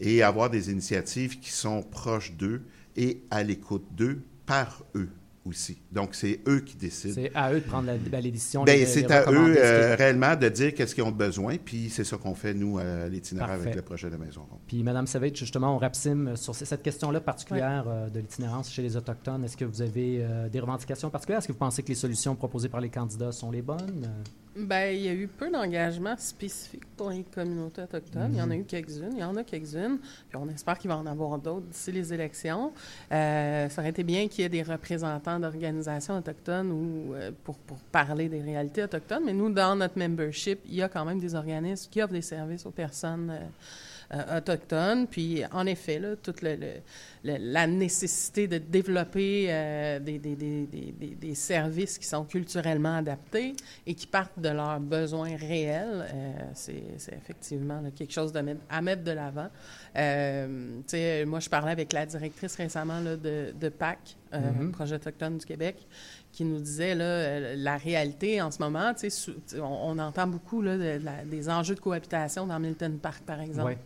et 0.02 0.22
avoir 0.22 0.50
des 0.50 0.70
initiatives 0.70 1.40
qui 1.40 1.50
sont 1.50 1.82
proches 1.82 2.34
d'eux 2.34 2.62
et 2.98 3.22
à 3.32 3.42
l'écoute 3.42 3.86
d'eux 3.96 4.22
par 4.46 4.84
eux 4.96 5.10
aussi. 5.46 5.78
Donc, 5.92 6.16
c'est 6.16 6.40
eux 6.48 6.60
qui 6.60 6.76
décident. 6.76 7.14
C'est 7.14 7.32
à 7.36 7.54
eux 7.54 7.60
de 7.60 7.66
prendre 7.66 7.88
la, 7.88 7.98
ben, 7.98 8.22
les 8.22 8.32
décisions. 8.32 8.64
Bien, 8.64 8.84
c'est 8.86 9.10
à 9.12 9.32
eux 9.32 9.56
euh, 9.58 9.96
réellement 9.96 10.36
de 10.36 10.50
dire 10.50 10.74
qu'est-ce 10.74 10.96
qu'ils 10.96 11.04
ont 11.04 11.12
besoin, 11.12 11.58
puis 11.58 11.90
c'est 11.90 12.04
ça 12.04 12.18
qu'on 12.18 12.36
fait, 12.36 12.54
nous, 12.54 12.80
à 12.80 13.08
l'itinéraire 13.08 13.54
avec 13.54 13.76
le 13.76 13.82
projet 13.82 14.10
de 14.10 14.18
Maison 14.18 14.42
Ronde. 14.50 14.60
Puis, 14.68 14.84
Mme 14.84 15.08
Savage, 15.08 15.36
justement, 15.38 15.76
on 15.76 15.78
rapsime 15.78 16.36
sur 16.36 16.56
cette 16.56 16.82
question-là 16.82 17.22
particulière 17.22 17.86
euh, 17.88 18.10
de 18.10 18.20
l'itinérance 18.20 18.72
chez 18.72 18.82
les 18.82 18.98
Autochtones. 18.98 19.44
Est-ce 19.44 19.58
que 19.58 19.66
vous 19.66 19.82
avez 19.82 20.20
euh, 20.22 20.50
des 20.50 20.60
revendications 20.60 21.10
particulières? 21.10 21.40
Est-ce 21.40 21.48
que 21.48 21.54
vous 21.54 21.60
pensez 21.60 21.84
que 21.84 21.90
les 21.90 21.96
solutions 21.96 22.36
proposées 22.36 22.70
par 22.70 22.82
les 22.82 22.90
candidats 22.90 23.32
sont 23.32 23.52
les 23.52 23.62
bonnes? 23.62 24.10
Bien, 24.56 24.90
il 24.90 25.02
y 25.02 25.10
a 25.10 25.14
eu 25.14 25.28
peu 25.28 25.52
d'engagement 25.52 26.16
spécifique 26.18 26.86
pour 26.96 27.10
les 27.10 27.24
communautés 27.24 27.82
autochtones. 27.82 28.30
Il 28.32 28.38
y 28.38 28.42
en 28.42 28.50
a 28.50 28.56
mhm. 28.56 28.62
eu 28.62 28.64
quelques-unes. 28.64 29.12
Il 29.12 29.20
y 29.20 29.24
en 29.24 29.36
a 29.36 29.44
quelques-unes. 29.44 29.98
Puis 30.30 30.38
on 30.38 30.48
espère 30.48 30.78
qu'il 30.78 30.90
va 30.90 30.98
en 30.98 31.06
avoir 31.06 31.38
d'autres 31.38 31.66
d'ici 31.66 31.92
les 31.92 32.14
élections. 32.14 32.72
ça 33.10 33.68
aurait 33.78 33.90
été 33.90 34.04
bien 34.04 34.28
qu'il 34.30 34.44
y 34.44 34.46
ait 34.46 34.50
des 34.50 34.64
représentants 34.64 35.40
d'organisations 35.40 36.18
autochtones 36.18 36.72
ou 36.72 37.14
euh, 37.14 37.32
pour, 37.44 37.58
pour, 37.58 37.78
parler 37.92 38.30
des 38.30 38.42
réalités 38.42 38.84
autochtones. 38.84 39.24
Mais 39.26 39.34
nous, 39.34 39.52
dans 39.52 39.76
notre 39.76 39.98
membership, 40.00 40.60
il 40.66 40.76
y 40.76 40.82
a 40.82 40.90
quand 40.90 41.06
même 41.06 41.20
des 41.20 41.36
organismes 41.36 41.90
qui 41.92 42.02
offrent 42.02 42.14
des 42.14 42.22
services 42.22 42.66
aux 42.66 42.72
personnes 42.72 43.30
euh, 43.32 43.46
euh, 44.14 44.38
autochtones. 44.38 45.08
Puis, 45.08 45.44
en 45.52 45.66
effet, 45.66 46.00
là, 46.00 46.16
toute 46.16 46.42
le, 46.42 46.58
la 47.24 47.68
nécessité 47.68 48.48
de 48.48 48.58
développer 48.58 49.48
des, 50.02 50.20
des, 50.20 50.36
des, 50.36 51.16
des, 51.16 51.36
services 51.36 51.98
qui 51.98 52.06
sont 52.06 52.24
culturellement 52.24 52.98
adaptés 52.98 53.56
et 53.88 53.96
qui 53.96 54.06
partent 54.06 54.40
de 54.40 54.50
leurs 54.50 54.80
besoins 54.80 55.36
réels, 55.36 56.06
c'est 56.54 56.84
effectivement 57.12 57.82
quelque 57.96 58.14
chose 58.14 58.32
de 58.32 58.44
à 58.70 58.82
mettre 58.82 59.04
de 59.04 59.12
l'avant. 59.12 59.50
moi, 59.96 61.40
je 61.40 61.50
parlais 61.50 61.72
avec 61.72 61.94
la 61.94 62.06
directrice 62.06 62.56
récemment 62.56 63.00
là, 63.00 63.16
de, 63.16 63.54
de 63.60 63.70
PAC, 63.70 64.18
mm-hmm. 64.32 64.72
Projet 64.72 64.96
autochtone 64.96 65.38
du 65.40 65.46
Québec, 65.46 65.78
qui 66.36 66.44
nous 66.44 66.60
disait 66.60 66.96
euh, 67.00 67.56
la 67.58 67.78
réalité 67.78 68.42
en 68.42 68.52
ce 68.52 68.62
moment. 68.62 68.92
On, 69.58 69.62
on 69.64 70.00
entend 70.00 70.28
beaucoup 70.28 70.62
là, 70.62 70.78
des 71.24 71.50
enjeux 71.50 71.76
de 71.76 71.80
cohabitation 71.80 72.46
dans 72.46 72.60
Milton 72.60 73.00
Park, 73.00 73.24
par 73.26 73.40
exemple. 73.40 73.78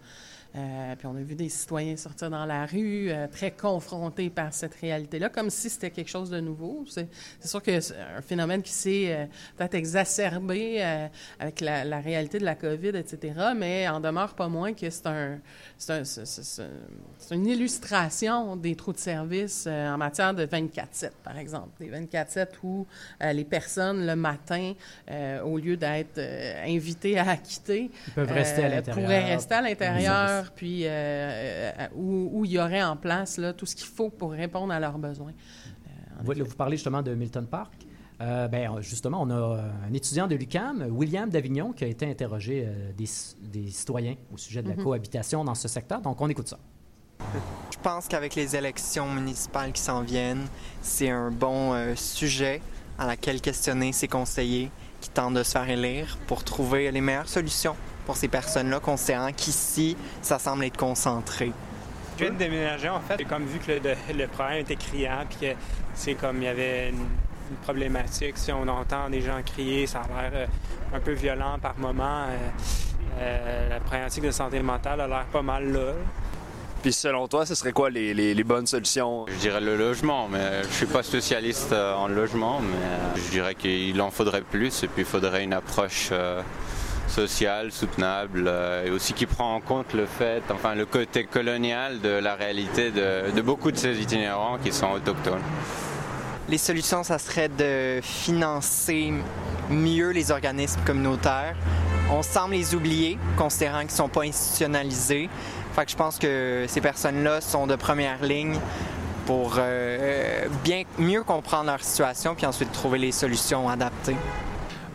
Euh, 0.56 0.96
puis 0.96 1.06
on 1.06 1.16
a 1.16 1.22
vu 1.22 1.36
des 1.36 1.50
citoyens 1.50 1.96
sortir 1.96 2.32
dans 2.32 2.46
la 2.46 2.66
rue, 2.66 3.12
euh, 3.12 3.28
très 3.28 3.52
confrontés 3.52 4.32
par 4.32 4.52
cette 4.52 4.74
réalité-là, 4.76 5.30
comme 5.30 5.52
si 5.52 5.70
c'était 5.70 5.92
quelque 5.92 6.10
chose 6.10 6.32
de 6.32 6.40
nouveau. 6.40 6.86
C'est 6.88 7.08
sûr 7.44 7.62
que 7.62 7.80
c'est 7.80 7.96
un 8.18 8.22
phénomène 8.22 8.64
qui 8.64 8.72
s'est 8.72 9.14
euh, 9.14 9.26
peut-être 9.58 9.76
exacerbé 9.76 10.82
avec 11.40 11.62
la, 11.62 12.00
réalité 12.00 12.40
de 12.40 12.46
la 12.46 12.56
COVID, 12.56 12.90
etc., 12.90 13.52
mais 13.56 13.88
en 13.88 14.00
demeure 14.00 14.34
pas 14.34 14.48
moins 14.48 14.74
que 14.74 14.90
c'est 14.90 15.06
un, 15.06 15.40
un 15.90 16.04
une 17.32 17.46
illustration 17.46 18.56
des 18.56 18.76
trous 18.76 18.94
de 18.94 18.98
service 18.98 19.68
en 19.68 19.98
matière 19.98 20.34
de 20.34 20.46
24-7, 20.46 21.12
par 21.24 21.38
exemple. 21.38 21.70
Des 21.80 21.90
24-7 21.90 22.48
où 22.64 22.88
les 23.22 23.44
personnes, 23.44 24.06
le 24.06 24.16
matin, 24.16 24.74
au 25.44 25.58
lieu 25.58 25.78
d'être 25.78 26.20
invitées 26.66 27.20
à 27.20 27.38
quitter, 27.38 27.92
Ils 28.08 28.14
peuvent 28.14 28.32
rester 28.32 28.64
à 28.66 28.82
pourraient 28.82 29.36
rester 29.36 29.56
à 29.56 29.62
l'intérieur 29.62 30.39
puis 30.56 30.86
euh, 30.86 30.90
euh, 30.90 31.88
où, 31.96 32.46
il 32.46 32.52
y 32.52 32.60
aurait 32.60 32.84
en 32.84 32.96
place 32.96 33.38
là, 33.38 33.54
tout 33.54 33.66
ce 33.66 33.76
qu'il 33.76 33.88
faut 33.88 34.10
pour 34.10 34.32
répondre 34.32 34.74
à 34.74 34.80
leurs 34.80 34.98
besoins. 34.98 35.32
Euh, 35.32 35.90
vous, 36.24 36.34
vous, 36.34 36.56
parlez 36.56 36.78
justement 36.78 37.02
de 37.02 37.14
Milton 37.14 37.46
Park. 37.48 37.74
ben, 38.20 38.82
justement, 38.82 39.22
on 39.22 39.30
a 39.30 39.62
un 39.88 39.94
étudiant 39.94 40.28
de 40.28 40.36
l'UCAM, 40.36 40.88
William 40.90 41.30
Davignon, 41.30 41.72
qui 41.74 41.84
a 41.84 41.88
été 41.88 42.10
interrogé 42.10 42.68
des, 42.98 43.06
citoyens 43.06 44.16
au 44.34 44.38
sujet 44.38 44.62
de 44.62 44.70
la 44.70 44.76
mhm. 44.76 44.84
cohabitation 44.84 45.44
dans 45.44 45.56
ce 45.56 45.68
secteur. 45.68 46.02
Donc, 46.02 46.20
on 46.22 46.30
écoute 46.30 46.48
ça. 46.48 46.60
Je 47.72 47.78
pense 47.82 48.08
qu'avec 48.08 48.36
les 48.36 48.56
élections 48.56 49.10
municipales 49.12 49.74
qui 49.74 49.82
s'en 49.82 50.02
viennent, 50.02 50.48
c'est 50.82 51.10
un 51.10 51.32
bon 51.32 51.96
sujet 51.96 52.62
à 52.98 53.06
laquelle 53.06 53.42
questionner 53.42 53.92
ces 53.92 54.08
conseillers 54.08 54.72
qui 55.02 55.10
tentent 55.10 55.36
de 55.36 55.44
se 55.44 55.52
faire 55.52 55.70
élire 55.70 56.18
pour 56.28 56.44
trouver 56.44 56.92
les 56.92 57.02
meilleures 57.02 57.30
solutions 57.30 57.76
pour 58.10 58.18
ces 58.18 58.28
personnes-là, 58.28 58.80
considérant 58.80 59.32
qu'ici, 59.32 59.96
ça 60.24 60.40
semble 60.40 60.64
être 60.64 60.78
concentré. 60.78 61.52
Je 62.18 62.24
viens 62.24 62.34
de 62.34 62.40
déménager, 62.40 62.90
en 62.90 63.00
fait. 63.02 63.18
J'ai 63.20 63.26
comme 63.26 63.46
vu 63.46 63.60
que 63.60 63.72
le, 63.72 64.28
problème 64.28 64.62
était 64.62 64.78
criant, 64.78 65.26
puis 65.30 65.50
que 65.50 65.56
c'est 65.94 66.16
comme 66.16 66.38
il 66.38 66.46
y 66.46 66.48
avait 66.48 66.90
une, 66.90 67.06
problématique. 67.62 68.36
Si 68.40 68.52
on 68.52 68.68
entend 68.68 69.12
des 69.12 69.22
gens 69.22 69.40
crier, 69.46 69.86
ça 69.86 70.02
a 70.02 70.22
l'air 70.24 70.32
euh, 70.34 70.98
un 70.98 71.00
peu 71.00 71.12
violent 71.12 71.60
par 71.62 71.78
moment. 71.78 72.24
Euh, 72.24 72.38
euh, 73.20 73.70
la 73.70 73.80
problématique 73.80 74.24
de 74.24 74.32
santé 74.32 74.60
mentale 74.60 75.02
a 75.02 75.08
l'air 75.08 75.26
pas 75.32 75.44
mal 75.44 75.72
là. 75.72 75.94
Puis 76.82 76.94
selon 76.94 77.28
toi, 77.28 77.46
ce 77.46 77.54
serait 77.54 77.74
quoi 77.74 77.92
les, 77.92 78.44
bonnes 78.44 78.66
solutions? 78.66 79.28
Je 79.28 79.36
dirais 79.36 79.62
le 79.62 79.78
logement, 79.78 80.28
mais 80.28 80.64
je 80.64 80.74
suis 80.74 80.86
pas 80.88 81.04
spécialiste 81.04 81.74
en 81.74 82.08
logement, 82.08 82.60
mais 82.60 83.22
je 83.22 83.30
dirais 83.30 83.54
qu'il 83.54 84.02
en 84.02 84.10
faudrait 84.10 84.42
plus 84.42 84.82
et 84.84 84.88
puis 84.88 85.04
il 85.04 85.08
faudrait 85.08 85.44
une 85.44 85.54
approche 85.54 86.12
social, 87.28 87.72
soutenable 87.72 88.46
euh, 88.48 88.86
et 88.86 88.92
aussi 88.92 89.12
qui 89.14 89.26
prend 89.26 89.56
en 89.56 89.60
compte 89.60 89.94
le 89.94 90.06
fait, 90.06 90.42
enfin 90.52 90.74
le 90.74 90.86
côté 90.86 91.26
colonial 91.26 92.00
de 92.00 92.10
la 92.10 92.36
réalité 92.36 92.92
de, 92.92 93.42
beaucoup 93.42 93.72
de 93.72 93.78
ces 93.78 94.00
itinérants 94.00 94.58
qui 94.64 94.72
sont 94.72 94.92
autochtones. 94.92 95.42
Les 96.48 96.58
solutions, 96.58 97.04
ça 97.04 97.18
serait 97.20 97.50
de 97.50 98.00
financer 98.02 99.14
mieux 99.70 100.12
les 100.12 100.32
organismes 100.32 100.80
communautaires. 100.86 101.56
On 102.10 102.24
semble 102.24 102.54
les 102.54 102.74
oublier, 102.74 103.20
considérant 103.38 103.80
qu'ils 103.80 103.92
ne 103.92 104.04
sont 104.04 104.10
pas 104.10 104.24
institutionnalisés. 104.24 105.30
Fait 105.76 105.86
que 105.86 105.92
je 105.92 105.98
pense 105.98 106.18
que 106.18 106.66
ces 106.68 106.82
personnes-là 106.82 107.42
sont 107.42 107.68
de 107.68 107.76
première 107.76 108.24
ligne 108.24 108.58
pour 109.26 109.56
euh, 109.58 110.48
bien 110.64 110.84
mieux 110.98 111.24
comprendre 111.24 111.66
leur 111.66 111.84
situation 111.84 112.34
puis 112.34 112.46
ensuite 112.46 112.72
trouver 112.72 112.98
les 112.98 113.12
solutions 113.12 113.70
adaptées. 113.70 114.16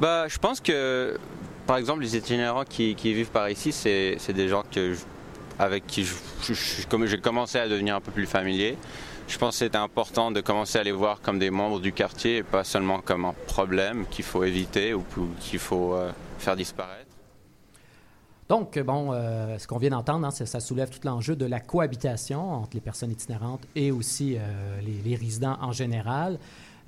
Bah, 0.00 0.26
je 0.26 0.38
pense 0.38 0.60
que 0.60 1.18
par 1.66 1.76
exemple, 1.76 2.02
les 2.02 2.16
itinérants 2.16 2.64
qui, 2.64 2.94
vivent 2.94 3.30
par 3.30 3.48
ici, 3.50 3.72
c'est 3.72 4.32
des 4.32 4.48
gens 4.48 4.64
avec 5.58 5.86
qui 5.86 6.06
j'ai 6.06 7.18
commencé 7.18 7.58
à 7.58 7.68
devenir 7.68 7.96
un 7.96 8.00
peu 8.00 8.12
plus 8.12 8.26
familier. 8.26 8.76
Je 9.26 9.38
pense 9.38 9.54
que 9.54 9.58
c'est 9.60 9.76
important 9.76 10.30
de 10.30 10.40
commencer 10.40 10.78
à 10.78 10.82
les 10.82 10.92
voir 10.92 11.20
comme 11.22 11.38
des 11.38 11.50
membres 11.50 11.80
du 11.80 11.92
quartier 11.92 12.38
et 12.38 12.42
pas 12.42 12.62
seulement 12.62 13.00
comme 13.00 13.24
un 13.24 13.34
problème 13.46 14.04
qu'il 14.10 14.24
faut 14.24 14.44
éviter 14.44 14.92
ou 14.92 15.02
qu'il 15.40 15.58
faut 15.58 15.94
euh, 15.94 16.10
faire 16.38 16.56
disparaître. 16.56 17.04
Donc, 18.48 18.78
bon, 18.78 19.12
euh, 19.12 19.56
ce 19.58 19.66
qu'on 19.66 19.78
vient 19.78 19.90
d'entendre, 19.90 20.26
hein, 20.26 20.30
ça, 20.30 20.60
soulève 20.60 20.90
tout 20.90 21.00
l'enjeu 21.04 21.34
de 21.34 21.46
la 21.46 21.60
cohabitation 21.60 22.52
entre 22.52 22.70
les 22.74 22.80
personnes 22.80 23.10
itinérantes 23.10 23.62
et 23.74 23.90
aussi 23.90 24.36
euh, 24.36 24.80
les, 25.04 25.16
résidents 25.16 25.56
en 25.62 25.72
général. 25.72 26.38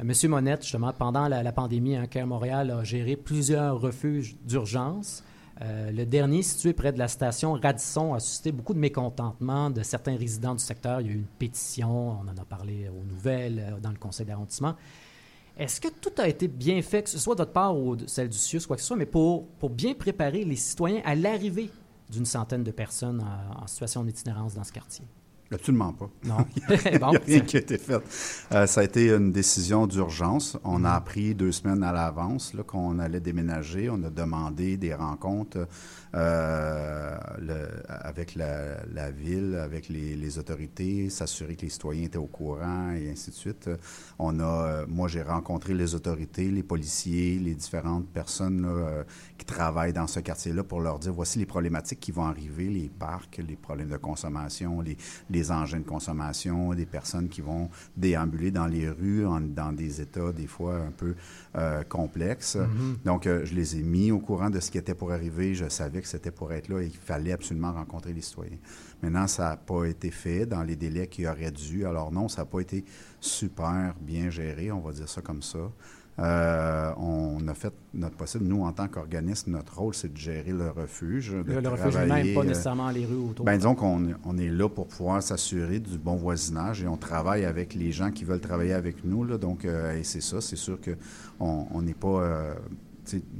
Monsieur 0.02 0.28
Monette, 0.28 0.62
justement, 0.62 0.92
pendant 0.92 1.26
la, 1.26 1.52
pandémie, 1.52 1.96
hein, 1.96 2.06
Care 2.06 2.26
Montréal 2.26 2.70
a 2.70 2.84
géré 2.84 3.16
plusieurs 3.16 3.80
refuges 3.80 4.36
d'urgence. 4.44 5.24
Euh, 5.62 5.90
le 5.90 6.04
dernier, 6.04 6.42
situé 6.42 6.74
près 6.74 6.92
de 6.92 6.98
la 6.98 7.08
station 7.08 7.54
Radisson, 7.54 8.12
a 8.12 8.20
suscité 8.20 8.52
beaucoup 8.52 8.74
de 8.74 8.78
mécontentement 8.78 9.70
de 9.70 9.82
certains 9.82 10.16
résidents 10.16 10.54
du 10.54 10.62
secteur. 10.62 11.00
Il 11.00 11.06
y 11.06 11.10
a 11.10 11.12
eu 11.12 11.16
une 11.16 11.24
pétition, 11.24 12.10
on 12.20 12.28
en 12.28 12.36
a 12.36 12.44
parlé 12.44 12.90
aux 12.90 13.04
nouvelles, 13.04 13.58
euh, 13.58 13.80
dans 13.80 13.90
le 13.90 13.96
conseil 13.96 14.26
d'arrondissement. 14.26 14.74
Est-ce 15.56 15.80
que 15.80 15.88
tout 15.88 16.12
a 16.18 16.28
été 16.28 16.46
bien 16.46 16.82
fait, 16.82 17.04
que 17.04 17.08
ce 17.08 17.18
soit 17.18 17.34
de 17.34 17.40
votre 17.40 17.52
part 17.52 17.78
ou 17.78 17.96
de 17.96 18.06
celle 18.06 18.28
du 18.28 18.36
CIUS, 18.36 18.66
quoi 18.66 18.76
que 18.76 18.82
ce 18.82 18.88
soit, 18.88 18.96
mais 18.98 19.06
pour 19.06 19.46
bien 19.70 19.94
préparer 19.94 20.44
les 20.44 20.56
citoyens 20.56 21.00
à 21.06 21.14
l'arrivée 21.14 21.70
d'une 22.10 22.26
centaine 22.26 22.62
de 22.62 22.70
personnes 22.70 23.24
en, 23.58 23.66
situation 23.66 24.04
d'itinérance 24.04 24.54
dans 24.54 24.64
ce 24.64 24.72
quartier? 24.72 25.06
Absolument 25.52 25.92
pas. 25.92 26.10
Non. 26.24 26.38
Il 26.56 26.90
n'y 26.90 26.96
a 26.96 26.98
Bon. 26.98 27.10
rien 27.24 27.40
qui 27.40 27.56
a 27.56 27.60
été 27.60 27.78
fait. 27.78 28.02
Euh, 28.52 28.66
ça 28.66 28.80
a 28.80 28.84
été 28.84 29.10
une 29.12 29.30
décision 29.30 29.86
d'urgence. 29.86 30.58
On 30.64 30.84
a 30.84 30.90
appris 30.90 31.34
deux 31.36 31.52
semaines 31.52 31.84
à 31.84 31.92
l'avance 31.92 32.52
qu'on 32.66 32.98
allait 32.98 33.20
déménager. 33.20 33.88
On 33.88 34.02
a 34.02 34.10
demandé 34.10 34.76
des 34.76 34.92
rencontres 34.94 35.68
euh, 36.14 37.16
le- 37.38 37.68
avec 37.88 38.34
la, 38.34 38.84
la 38.92 39.10
ville, 39.12 39.54
avec 39.62 39.88
les, 39.88 40.16
les 40.16 40.38
autorités, 40.38 41.10
s'assurer 41.10 41.54
que 41.54 41.62
les 41.62 41.68
citoyens 41.70 42.04
étaient 42.06 42.16
au 42.18 42.26
courant 42.26 42.90
et 42.92 43.10
ainsi 43.10 43.30
de 43.30 43.34
suite. 43.36 43.70
On 44.18 44.40
a, 44.40 44.44
euh, 44.44 44.86
moi, 44.88 45.06
j'ai 45.08 45.22
rencontré 45.22 45.74
les 45.74 45.94
autorités, 45.94 46.50
les 46.50 46.62
policiers, 46.64 47.38
les 47.38 47.54
différentes 47.54 48.08
personnes 48.08 48.62
là, 48.62 49.04
qui 49.38 49.44
travaillent 49.46 49.92
dans 49.92 50.06
ce 50.08 50.18
quartier-là 50.20 50.64
pour 50.64 50.80
leur 50.80 50.98
dire 50.98 51.12
voici 51.12 51.38
les 51.38 51.46
problématiques 51.46 52.00
qui 52.00 52.10
vont 52.10 52.24
arriver, 52.26 52.68
les 52.68 52.88
parcs, 52.88 53.40
les 53.46 53.56
problèmes 53.56 53.90
de 53.90 53.96
consommation, 53.96 54.80
les, 54.80 54.96
les 55.30 55.35
engins 55.50 55.80
de 55.80 55.84
consommation, 55.84 56.74
des 56.74 56.86
personnes 56.86 57.28
qui 57.28 57.40
vont 57.40 57.68
déambuler 57.96 58.50
dans 58.50 58.66
les 58.66 58.88
rues 58.88 59.26
en- 59.26 59.40
dans 59.40 59.72
des 59.72 60.00
états 60.00 60.32
des 60.32 60.46
fois 60.46 60.76
un 60.76 60.90
peu 60.90 61.14
euh, 61.56 61.82
complexes. 61.84 62.58
Donc, 63.04 63.26
euh, 63.26 63.44
je 63.44 63.54
les 63.54 63.78
ai 63.78 63.82
mis 63.82 64.10
au 64.10 64.18
courant 64.18 64.50
de 64.50 64.60
ce 64.60 64.70
qui 64.70 64.78
était 64.78 64.94
pour 64.94 65.12
arriver. 65.12 65.54
Je 65.54 65.68
savais 65.68 66.02
que 66.02 66.08
c'était 66.08 66.30
pour 66.30 66.52
être 66.52 66.68
là 66.68 66.80
et 66.82 66.88
qu'il 66.88 67.00
fallait 67.00 67.32
absolument 67.32 67.72
rencontrer 67.72 68.12
les 68.12 68.20
citoyens. 68.20 68.58
Maintenant, 69.02 69.26
ça 69.26 69.50
n'a 69.50 69.56
pas 69.56 69.84
été 69.84 70.10
fait 70.10 70.46
dans 70.46 70.62
les 70.62 70.76
délais 70.76 71.06
qui 71.06 71.26
auraient 71.26 71.50
dû. 71.50 71.86
Alors 71.86 72.12
non, 72.12 72.28
ça 72.28 72.42
n'a 72.42 72.46
pas 72.46 72.60
été 72.60 72.84
super 73.20 73.94
bien 74.00 74.30
géré, 74.30 74.70
on 74.70 74.80
va 74.80 74.92
dire 74.92 75.08
ça 75.08 75.20
comme 75.22 75.42
ça. 75.42 75.58
Euh, 76.18 76.92
on 76.96 77.46
a 77.46 77.54
fait 77.54 77.72
notre 77.92 78.16
possible. 78.16 78.44
Nous, 78.44 78.62
en 78.62 78.72
tant 78.72 78.88
qu'organisme, 78.88 79.50
notre 79.50 79.78
rôle, 79.78 79.94
c'est 79.94 80.12
de 80.12 80.16
gérer 80.16 80.52
le 80.52 80.70
refuge. 80.70 81.32
de 81.32 81.42
Le, 81.42 81.60
le 81.60 81.68
refuge 81.68 81.92
travailler, 81.92 82.34
pas 82.34 82.40
euh, 82.40 82.44
nécessairement 82.44 82.90
les 82.90 83.04
rues 83.04 83.28
autour. 83.30 83.44
ben, 83.44 83.56
disons 83.56 83.74
qu'on 83.74 84.14
on 84.24 84.38
est 84.38 84.48
là 84.48 84.68
pour 84.68 84.86
pouvoir 84.86 85.22
s'assurer 85.22 85.78
du 85.78 85.98
bon 85.98 86.16
voisinage 86.16 86.82
et 86.82 86.88
on 86.88 86.96
travaille 86.96 87.44
avec 87.44 87.74
les 87.74 87.92
gens 87.92 88.10
qui 88.10 88.24
veulent 88.24 88.40
travailler 88.40 88.72
avec 88.72 89.04
nous. 89.04 89.24
Là, 89.24 89.36
donc, 89.36 89.64
euh, 89.64 89.98
et 89.98 90.04
c'est 90.04 90.22
ça, 90.22 90.40
c'est 90.40 90.56
sûr 90.56 90.78
qu'on 90.80 91.66
on 91.70 91.82
n'est 91.82 91.94
pas. 91.94 92.56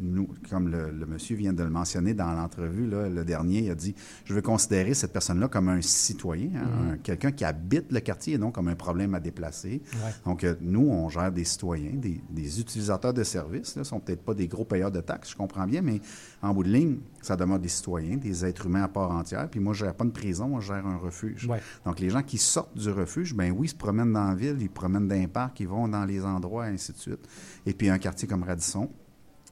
Nous, 0.01 0.29
comme 0.51 0.69
le, 0.69 0.91
le 0.91 1.07
monsieur 1.07 1.37
vient 1.37 1.53
de 1.53 1.63
le 1.63 1.71
mentionner 1.71 2.15
dans 2.15 2.33
l'entrevue, 2.33 2.87
là, 2.87 3.09
le 3.09 3.25
dernier, 3.25 3.61
il 3.65 3.71
a 3.71 3.75
dit 3.75 3.95
Je 4.25 4.35
veux 4.35 4.43
considérer 4.43 4.95
cette 4.95 5.13
personne-là 5.13 5.49
comme 5.49 5.69
un 5.69 5.81
citoyen, 5.83 6.51
hein, 6.57 6.93
un- 6.93 6.97
quelqu'un 6.99 7.33
qui 7.33 7.45
habite 7.45 7.91
le 7.93 8.01
quartier 8.01 8.35
et 8.35 8.39
non 8.39 8.51
comme 8.51 8.69
un 8.69 8.75
problème 8.77 9.15
à 9.15 9.21
déplacer. 9.21 9.83
Ouais. 9.95 10.13
Donc, 10.25 10.45
euh, 10.45 10.55
nous, 10.61 10.89
on 10.89 11.09
gère 11.09 11.33
des 11.33 11.45
citoyens, 11.45 11.95
des, 11.95 12.21
des 12.31 12.61
utilisateurs 12.61 13.15
de 13.15 13.25
services. 13.25 13.77
Là, 13.77 13.85
sont 13.85 14.01
peut-être 14.01 14.23
pas 14.25 14.35
des 14.35 14.49
gros 14.49 14.65
payeurs 14.65 14.91
de 14.91 15.01
taxes, 15.01 15.31
je 15.31 15.37
comprends 15.37 15.67
bien, 15.67 15.83
mais 15.83 16.01
en 16.43 16.53
bout 16.55 16.63
de 16.65 16.71
ligne, 16.71 16.99
ça 17.23 17.37
demeure 17.37 17.59
des 17.59 17.69
citoyens, 17.69 18.17
des 18.17 18.45
êtres 18.45 18.67
humains 18.67 18.85
à 18.85 18.89
part 18.89 19.11
entière. 19.11 19.49
Puis 19.51 19.61
moi, 19.61 19.73
je 19.75 19.85
gère 19.85 19.95
pas 19.95 20.05
une 20.05 20.13
prison, 20.13 20.49
moi, 20.49 20.61
je 20.61 20.69
gère 20.69 20.87
un 20.87 20.97
refuge. 20.97 21.47
Ouais. 21.47 21.61
Donc, 21.85 21.99
les 22.01 22.11
gens 22.11 22.23
qui 22.23 22.39
sortent 22.39 22.77
du 22.77 22.91
refuge, 22.91 23.35
ben 23.35 23.51
oui, 23.57 23.67
ils 23.67 23.71
se 23.71 23.75
promènent 23.75 24.13
dans 24.13 24.29
la 24.29 24.35
ville, 24.35 24.57
ils 24.61 24.71
promènent 24.71 25.09
dans 25.09 25.15
les 25.15 25.27
parcs, 25.29 25.59
ils 25.61 25.69
vont 25.69 25.89
dans 25.89 26.05
les 26.05 26.25
endroits, 26.25 26.69
et 26.69 26.75
ainsi 26.75 26.93
de 26.93 26.99
suite. 26.99 27.27
Et 27.67 27.73
puis, 27.75 27.89
un 27.89 27.99
quartier 27.99 28.29
comme 28.29 28.43
Radisson, 28.45 28.89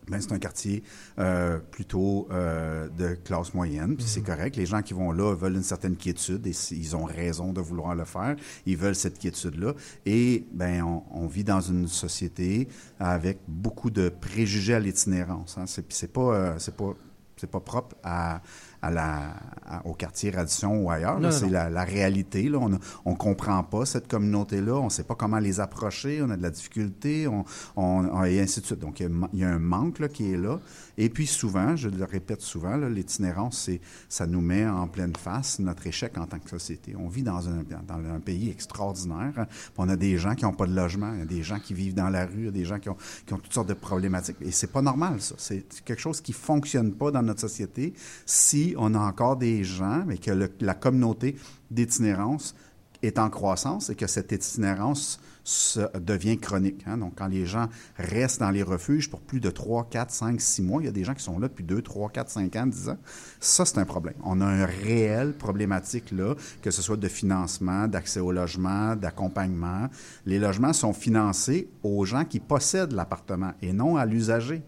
ben, 0.08 0.20
c'est 0.20 0.32
un 0.32 0.38
quartier 0.38 0.82
euh, 1.18 1.58
plutôt 1.58 2.28
euh, 2.30 2.88
de 2.88 3.14
classe 3.14 3.54
moyenne, 3.54 3.96
puis 3.96 4.06
c'est 4.06 4.22
correct. 4.22 4.56
Les 4.56 4.66
gens 4.66 4.82
qui 4.82 4.94
vont 4.94 5.12
là 5.12 5.34
veulent 5.34 5.56
une 5.56 5.62
certaine 5.62 5.96
quiétude 5.96 6.46
et 6.46 6.52
ils 6.72 6.96
ont 6.96 7.04
raison 7.04 7.52
de 7.52 7.60
vouloir 7.60 7.94
le 7.94 8.04
faire. 8.04 8.36
Ils 8.66 8.76
veulent 8.76 8.94
cette 8.94 9.18
quiétude-là. 9.18 9.74
Et 10.06 10.46
ben, 10.52 10.82
on, 10.82 11.02
on 11.10 11.26
vit 11.26 11.44
dans 11.44 11.60
une 11.60 11.88
société 11.88 12.68
avec 12.98 13.38
beaucoup 13.48 13.90
de 13.90 14.08
préjugés 14.08 14.74
à 14.74 14.80
l'itinérance. 14.80 15.58
Hein. 15.58 15.64
C'est, 15.66 16.12
pas, 16.12 16.20
euh, 16.20 16.54
c'est 16.58 16.76
pas, 16.76 16.94
c'est 17.36 17.50
pas 17.50 17.60
propre 17.60 17.96
à, 18.02 18.42
à 18.86 18.90
la, 18.90 19.34
à- 19.66 19.86
au 19.86 19.94
quartier 19.94 20.30
Radisson 20.30 20.68
ou 20.76 20.90
ailleurs. 20.90 21.18
C'est 21.32 21.48
la, 21.48 21.70
la 21.70 21.84
réalité. 21.84 22.48
Là. 22.48 22.58
On 22.58 23.10
ne 23.12 23.16
comprend 23.16 23.62
pas 23.64 23.84
cette 23.86 24.08
communauté-là. 24.08 24.74
On 24.74 24.84
ne 24.84 24.90
sait 24.90 25.04
pas 25.04 25.14
comment 25.14 25.38
les 25.38 25.60
approcher. 25.60 26.20
On 26.22 26.30
a 26.30 26.36
de 26.36 26.42
la 26.42 26.50
difficulté. 26.50 27.26
On, 27.28 27.44
on- 27.76 28.08
on- 28.12 28.24
et 28.24 28.40
ainsi 28.40 28.60
de 28.60 28.66
suite. 28.66 28.78
Donc, 28.80 29.00
il 29.00 29.04
y 29.04 29.06
a, 29.06 29.08
un 29.08 29.12
ma- 29.12 29.30
il 29.32 29.38
y 29.40 29.44
a 29.44 29.50
un 29.50 29.58
manque 29.58 29.98
là, 30.00 30.08
qui 30.08 30.32
est 30.32 30.36
là. 30.36 30.58
Et 30.98 31.08
puis, 31.08 31.26
souvent, 31.26 31.74
je 31.76 31.88
le 31.88 32.04
répète 32.04 32.40
souvent, 32.42 32.76
l'itinérance, 32.76 33.58
c'est, 33.64 33.80
ça 34.08 34.26
nous 34.26 34.40
met 34.40 34.66
en 34.66 34.86
pleine 34.86 35.16
face 35.16 35.58
notre 35.58 35.86
échec 35.86 36.16
en 36.18 36.26
tant 36.26 36.38
que 36.38 36.48
société. 36.50 36.94
On 36.96 37.08
vit 37.08 37.22
dans 37.22 37.48
un, 37.48 37.62
dans 37.88 38.14
un 38.14 38.20
pays 38.20 38.50
extraordinaire. 38.50 39.32
hein. 39.38 39.46
On 39.76 39.88
a 39.88 39.96
des 39.96 40.18
gens 40.18 40.34
qui 40.34 40.44
n'ont 40.44 40.52
pas 40.52 40.66
de 40.66 40.74
logement. 40.74 41.12
Il 41.14 41.18
y 41.20 41.22
a 41.22 41.26
des 41.26 41.42
gens 41.42 41.58
qui 41.58 41.74
vivent 41.74 41.94
dans 41.94 42.10
la 42.10 42.26
rue. 42.26 42.32
Il 42.40 42.44
y 42.44 42.48
a 42.48 42.52
des 42.52 42.64
gens 42.64 42.78
qui 42.78 42.90
ont, 42.90 42.96
qui 43.26 43.32
ont 43.32 43.38
toutes 43.38 43.52
sortes 43.52 43.68
de 43.68 43.74
problématiques. 43.74 44.36
Et 44.40 44.50
c'est 44.52 44.70
pas 44.72 44.82
normal, 44.82 45.20
ça. 45.20 45.34
C'est 45.38 45.64
quelque 45.84 46.00
chose 46.00 46.20
qui 46.20 46.32
fonctionne 46.32 46.92
pas 46.92 47.10
dans 47.10 47.22
notre 47.22 47.40
société 47.40 47.92
si 48.26 48.73
on 48.76 48.94
a 48.94 49.00
encore 49.00 49.36
des 49.36 49.64
gens, 49.64 50.04
mais 50.06 50.18
que 50.18 50.30
la 50.60 50.74
communauté 50.74 51.36
d'itinérance 51.70 52.54
est 53.02 53.18
en 53.18 53.30
croissance 53.30 53.90
et 53.90 53.94
que 53.94 54.06
cette 54.06 54.32
itinérance 54.32 55.20
se- 55.46 55.98
devient 55.98 56.38
chronique. 56.38 56.82
hein. 56.86 56.96
Donc, 56.96 57.12
quand 57.16 57.26
les 57.26 57.44
gens 57.44 57.68
restent 57.98 58.40
dans 58.40 58.50
les 58.50 58.62
refuges 58.62 59.10
pour 59.10 59.20
plus 59.20 59.40
de 59.40 59.50
3, 59.50 59.88
4, 59.90 60.10
5, 60.10 60.40
6 60.40 60.62
mois, 60.62 60.80
il 60.80 60.86
y 60.86 60.88
a 60.88 60.92
des 60.92 61.04
gens 61.04 61.12
qui 61.12 61.22
sont 61.22 61.38
là 61.38 61.48
depuis 61.48 61.64
2, 61.64 61.82
3, 61.82 62.08
4, 62.08 62.30
5 62.30 62.56
ans, 62.56 62.66
10 62.66 62.88
ans. 62.88 62.96
Ça, 63.40 63.66
c'est 63.66 63.76
un 63.76 63.84
problème. 63.84 64.14
On 64.24 64.40
a 64.40 64.46
un 64.46 64.64
réel 64.64 65.34
problématique 65.34 66.12
là, 66.12 66.34
que 66.62 66.70
ce 66.70 66.80
soit 66.80 66.96
de 66.96 67.08
financement, 67.08 67.86
d'accès 67.88 68.20
au 68.20 68.32
logement, 68.32 68.96
d'accompagnement. 68.96 69.88
Les 70.24 70.38
logements 70.38 70.72
sont 70.72 70.94
financés 70.94 71.68
aux 71.82 72.06
gens 72.06 72.24
qui 72.24 72.40
possèdent 72.40 72.92
l'appartement 72.92 73.52
et 73.60 73.74
non 73.74 73.96
à 73.98 74.06
l'usager. 74.06 74.62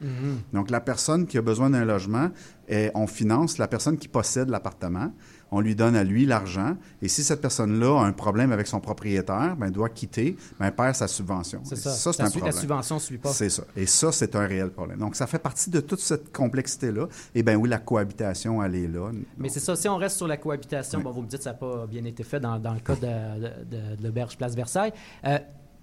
Donc, 0.53 0.71
la 0.71 0.81
personne 0.81 1.27
qui 1.27 1.39
a 1.39 1.43
besoin 1.43 1.71
d'un 1.71 1.87
logement, 1.87 2.29
eh, 2.69 2.91
on 2.95 3.07
finance 3.07 3.57
la 3.57 3.69
personne 3.69 3.97
qui 3.97 4.09
possède 4.09 4.51
l'appartement. 4.51 5.11
On 5.53 5.61
lui 5.61 5.77
donne 5.77 5.95
à 5.95 6.03
lui 6.03 6.27
l'argent. 6.27 6.77
Et 7.03 7.09
si 7.09 7.23
cette 7.23 7.41
personne-là 7.41 8.01
a 8.01 8.05
un 8.05 8.13
problème 8.13 8.51
avec 8.51 8.67
son 8.67 8.81
propriétaire, 8.81 9.57
ben, 9.57 9.71
doit 9.71 9.89
quitter, 9.89 10.37
ben, 10.59 10.71
perd 10.73 10.95
sa 10.97 11.07
subvention. 11.07 11.61
c'est 11.65 11.77
ça. 11.77 11.91
Ça, 11.93 12.13
c'est 12.13 12.23
un 12.23 12.27
su- 12.31 12.39
la 12.39 12.41
problème. 12.47 12.61
subvention 12.61 12.95
ne 12.97 13.01
suit 13.01 13.19
pas. 13.19 13.33
C'est 13.33 13.49
ça. 13.49 13.63
Et 13.77 13.87
ça, 13.87 14.11
c'est 14.11 14.35
un 14.35 14.47
réel 14.47 14.71
problème. 14.71 14.99
Donc, 14.99 15.15
ça 15.15 15.27
fait 15.29 15.39
partie 15.39 15.71
de 15.71 15.81
toute 15.81 16.01
cette 16.01 16.33
complexité-là. 16.33 17.07
Et 17.35 17.43
bien 17.45 17.55
oui, 17.57 17.69
la 17.69 17.79
cohabitation, 17.79 18.63
elle 18.63 18.75
est 18.75 18.89
là. 18.89 19.11
Mais 19.39 19.49
c'est 19.49 19.61
ça, 19.61 19.77
si 19.77 19.89
on 19.89 19.97
reste 19.97 20.17
sur 20.17 20.27
la 20.27 20.37
cohabitation, 20.37 20.99
Oui. 20.99 21.05
bon, 21.05 21.11
vous 21.13 21.23
me 21.23 21.29
dites 21.29 21.39
que 21.39 21.45
ça 21.45 21.51
n'a 21.53 21.59
pas 21.59 21.87
bien 21.87 22.05
été 22.05 22.25
fait 22.25 22.41
dans, 22.41 22.59
dans 22.59 22.75
le 22.75 22.81
cas 22.81 22.97
de, 22.97 23.41
de, 23.41 23.97
de 23.97 24.03
l'auberge 24.05 24.37
Place 24.37 24.55
Versailles. 24.57 24.93
Euh, 25.25 25.39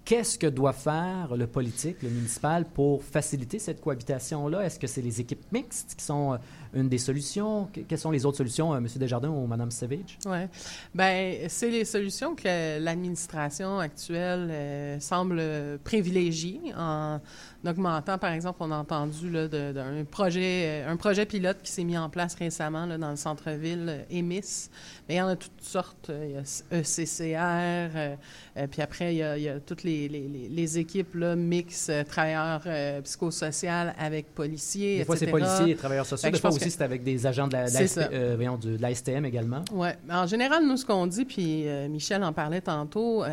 Qu'est-ce 0.06 0.38
que 0.38 0.48
doit 0.48 0.74
faire 0.74 1.34
le 1.38 1.48
politique, 1.48 2.04
le 2.04 2.10
municipal, 2.10 2.66
pour 2.66 3.06
faciliter 3.06 3.58
cette 3.58 3.80
cohabitation-là? 3.80 4.66
Est-ce 4.66 4.78
que 4.78 4.86
c'est 4.86 5.02
les 5.02 5.22
équipes 5.22 5.50
mixtes 5.54 5.96
qui 5.98 6.04
sont 6.04 6.34
euh, 6.34 6.38
une 6.74 6.90
des 6.90 6.98
solutions? 6.98 7.68
Que- 7.74 7.82
Quelles 7.82 8.00
sont 8.00 8.12
les 8.12 8.26
autres 8.26 8.38
solutions, 8.38 8.74
euh, 8.74 8.78
M. 8.78 8.88
Desjardins 8.96 9.30
ou 9.30 9.46
Mme 9.48 9.72
Savage? 9.72 10.18
Oui. 10.26 10.38
Ben, 10.96 11.46
c'est 11.50 11.70
les 11.70 11.86
solutions 11.86 12.36
que 12.36 12.80
l'administration 12.80 13.80
actuelle 13.80 14.48
euh, 14.52 15.00
semble 15.00 15.42
privilégier 15.84 16.60
en 16.78 17.20
augmentant, 17.66 18.18
par 18.18 18.32
exemple, 18.34 18.58
on 18.62 18.72
a 18.72 18.78
entendu 18.78 19.30
là, 19.30 19.48
de- 19.48 19.72
d'un 19.72 20.04
projet, 20.04 20.84
euh, 20.84 20.92
un 20.92 20.98
projet 20.98 21.26
pilote 21.26 21.58
qui 21.64 21.72
s'est 21.72 21.84
mis 21.84 21.98
en 21.98 22.10
place 22.10 22.36
récemment 22.36 22.86
là, 22.86 22.98
dans 22.98 23.12
le 23.12 23.16
centre-ville, 23.16 24.06
EMIS. 24.12 24.70
Mais 25.08 25.16
il 25.16 25.18
y 25.18 25.22
en 25.22 25.28
a 25.28 25.36
toutes 25.36 25.62
sortes. 25.62 26.12
Il 26.12 26.32
y 26.32 26.38
a 26.38 26.42
ECCR, 26.78 27.92
euh, 27.96 28.16
euh, 28.58 28.68
puis 28.68 28.82
après, 28.82 29.14
il 29.14 29.18
y 29.18 29.24
a, 29.24 29.38
il 29.38 29.44
y 29.44 29.50
a 29.50 29.60
toutes 29.60 29.84
les, 29.84 30.08
les- 30.10 30.28
les- 30.28 30.50
les 30.50 30.78
équipes 30.80 31.16
là, 31.16 31.36
mix 31.36 31.90
travailleurs 32.08 32.62
psychosociales 33.04 33.94
avec 33.98 34.34
policiers, 34.34 35.00
Des 35.00 35.06
fois, 35.06 35.16
c'est 35.18 35.28
policiers 35.28 35.72
et 35.72 35.76
travailleurs 35.76 36.06
sociaux. 36.06 36.30
Des 36.30 36.40
fois 36.40 36.52
aussi, 36.68 36.72
c'est 36.78 36.84
avec 36.84 37.04
des 37.04 37.26
agents 37.28 37.48
de 37.48 37.54
la, 37.54 37.68
de 37.70 37.74
la 37.74 37.80
C'est 37.80 37.88
ST 37.88 38.00
ça. 38.02 38.10
euh, 38.12 38.34
voyons, 38.36 38.58
de, 38.58 38.78
de 38.78 38.82
la 38.82 38.94
STM 38.94 39.26
également. 39.26 39.64
Oui. 39.72 39.90
En 40.12 40.26
général, 40.28 40.66
nous, 40.66 40.78
ce 40.78 40.86
qu'on 40.86 41.08
dit, 41.08 41.26
puis 41.26 41.68
euh, 41.68 41.88
Michel 41.90 42.24
en 42.24 42.34
parlait 42.34 42.62
tantôt, 42.62 43.24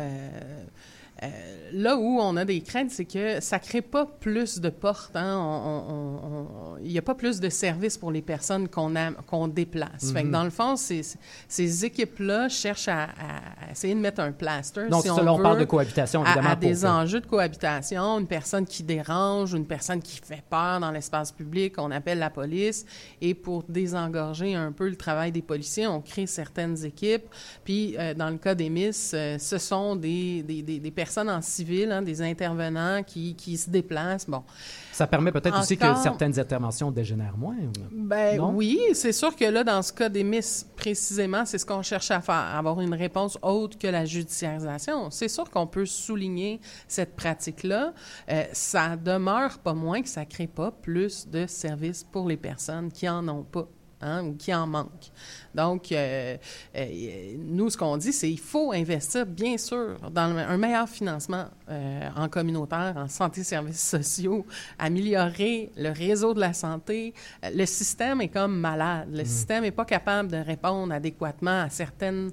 euh, 1.23 1.27
là 1.73 1.97
où 1.97 2.19
on 2.19 2.35
a 2.35 2.45
des 2.45 2.61
craintes, 2.61 2.89
c'est 2.89 3.05
que 3.05 3.39
ça 3.41 3.57
ne 3.57 3.61
crée 3.61 3.81
pas 3.83 4.05
plus 4.07 4.59
de 4.59 4.69
portes. 4.69 5.15
hein. 5.15 6.77
Il 6.83 6.91
n'y 6.91 6.97
a 6.97 7.01
pas 7.01 7.13
plus 7.15 7.39
de 7.39 7.49
services 7.49 7.97
pour 7.97 8.11
les 8.11 8.21
personnes 8.23 8.67
qu'on 8.67 8.95
a- 8.95 9.11
qu'on 9.27 9.47
déplace. 9.47 10.11
Fait 10.11 10.21
que 10.21 10.27
Mhm. 10.27 10.31
dans 10.31 10.43
le 10.43 10.49
fond, 10.49 10.75
ces, 10.75 11.01
ces 11.47 11.85
équipes-là 11.85 12.49
cherchent 12.49 12.87
à, 12.87 13.03
à 13.03 13.71
essayer 13.71 13.93
de 13.93 13.99
mettre 13.99 14.19
un 14.21 14.31
plaster. 14.31 14.87
Donc, 14.89 15.03
si 15.03 15.11
on 15.11 15.17
là, 15.23 15.33
on 15.33 15.39
parle 15.41 15.59
de 15.59 15.65
cohabitation, 15.65 16.23
à, 16.23 16.27
évidemment. 16.27 16.49
à 16.49 16.55
pour 16.55 16.69
des 16.69 16.85
enjeux 16.85 17.21
de 17.21 17.27
cohabitation, 17.27 18.19
une 18.19 18.27
personne 18.27 18.65
qui 18.65 18.81
dérange, 18.83 19.53
une 19.53 19.65
personne 19.67 20.01
qui 20.01 20.17
fait 20.23 20.43
peur 20.49 20.79
dans 20.79 20.91
l'espace 20.91 21.31
public, 21.31 21.75
on 21.77 21.91
appelle 21.91 22.17
la 22.19 22.29
police. 22.31 22.85
Et 23.21 23.33
pour 23.35 23.63
désengorger 23.69 24.55
un 24.55 24.71
peu 24.71 24.89
le 24.89 24.95
travail 24.95 25.31
des 25.31 25.41
policiers, 25.43 25.85
on 25.87 26.01
crée 26.01 26.25
certaines 26.25 26.83
équipes. 26.83 27.25
Puis, 27.63 27.95
euh, 27.99 28.13
dans 28.15 28.29
le 28.29 28.37
cas 28.37 28.55
des 28.55 28.69
Miss, 28.69 29.11
euh, 29.13 29.37
ce 29.37 29.57
sont 29.59 29.95
des, 29.95 30.41
des, 30.43 30.61
des- 30.63 30.79
des 30.79 30.91
personnes 30.91 31.10
en 31.17 31.41
civil, 31.41 31.91
hein, 31.91 32.01
des 32.01 32.21
intervenants 32.21 33.03
qui, 33.03 33.35
qui 33.35 33.57
se 33.57 33.69
déplacent. 33.69 34.27
Bon. 34.27 34.43
Ça 34.91 35.07
permet 35.07 35.31
peut-être 35.31 35.59
aussi 35.59 35.77
que 35.77 35.95
certaines 36.01 36.39
interventions 36.39 36.91
dégénèrent 36.91 37.37
moins. 37.37 37.55
Ben 37.91 38.37
Non? 38.37 38.51
oui, 38.53 38.79
c'est 38.93 39.11
sûr 39.11 39.35
que 39.35 39.45
là, 39.45 39.63
dans 39.63 39.81
ce 39.81 39.93
cas 39.93 40.09
des 40.09 40.23
Miss, 40.23 40.65
précisément, 40.75 41.45
c'est 41.45 41.57
ce 41.57 41.65
qu'on 41.65 41.81
cherche 41.81 42.11
à 42.11 42.21
faire, 42.21 42.35
avoir 42.35 42.81
une 42.81 42.93
réponse 42.93 43.37
autre 43.41 43.77
que 43.77 43.87
la 43.87 44.05
judiciarisation. 44.05 45.09
C'est 45.09 45.27
sûr 45.27 45.49
qu'on 45.49 45.67
peut 45.67 45.85
souligner 45.85 46.59
cette 46.87 47.15
pratique-là. 47.15 47.93
Euh, 48.29 48.43
ça 48.53 48.95
demeure 48.95 49.59
pas 49.59 49.73
moins 49.73 50.01
que 50.01 50.09
ça 50.09 50.25
crée 50.25 50.47
pas 50.47 50.71
plus 50.71 51.27
de 51.27 51.45
services 51.47 52.03
pour 52.03 52.27
les 52.27 52.37
personnes 52.37 52.91
qui 52.91 53.07
en 53.07 53.27
ont 53.27 53.43
pas. 53.43 53.67
Hein, 54.01 54.23
ou 54.25 54.33
qui 54.35 54.53
en 54.53 54.67
manque. 54.67 55.11
Donc, 55.53 55.91
euh, 55.91 56.37
euh, 56.75 57.35
nous, 57.37 57.69
ce 57.69 57.77
qu'on 57.77 57.97
dit, 57.97 58.13
c'est 58.13 58.29
qu'il 58.29 58.39
faut 58.39 58.71
investir, 58.71 59.25
bien 59.25 59.57
sûr, 59.57 59.97
dans 60.11 60.35
un 60.35 60.57
meilleur 60.57 60.87
financement 60.87 61.45
euh, 61.69 62.09
en 62.15 62.29
communautaire, 62.29 62.93
en 62.95 63.07
santé, 63.07 63.43
services 63.43 63.81
sociaux, 63.81 64.45
améliorer 64.79 65.71
le 65.75 65.89
réseau 65.89 66.33
de 66.33 66.39
la 66.39 66.53
santé. 66.53 67.13
Le 67.43 67.65
système 67.65 68.21
est 68.21 68.29
comme 68.29 68.57
malade. 68.57 69.09
Le 69.11 69.25
système 69.25 69.63
n'est 69.63 69.71
pas 69.71 69.85
capable 69.85 70.31
de 70.31 70.37
répondre 70.37 70.93
adéquatement 70.93 71.63
à 71.63 71.69
certaines, 71.69 72.31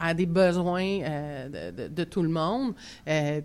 à 0.00 0.14
des 0.14 0.26
besoins 0.26 0.98
de, 0.98 1.88
de, 1.88 2.04
tout 2.04 2.22
le 2.22 2.28
monde. 2.28 2.74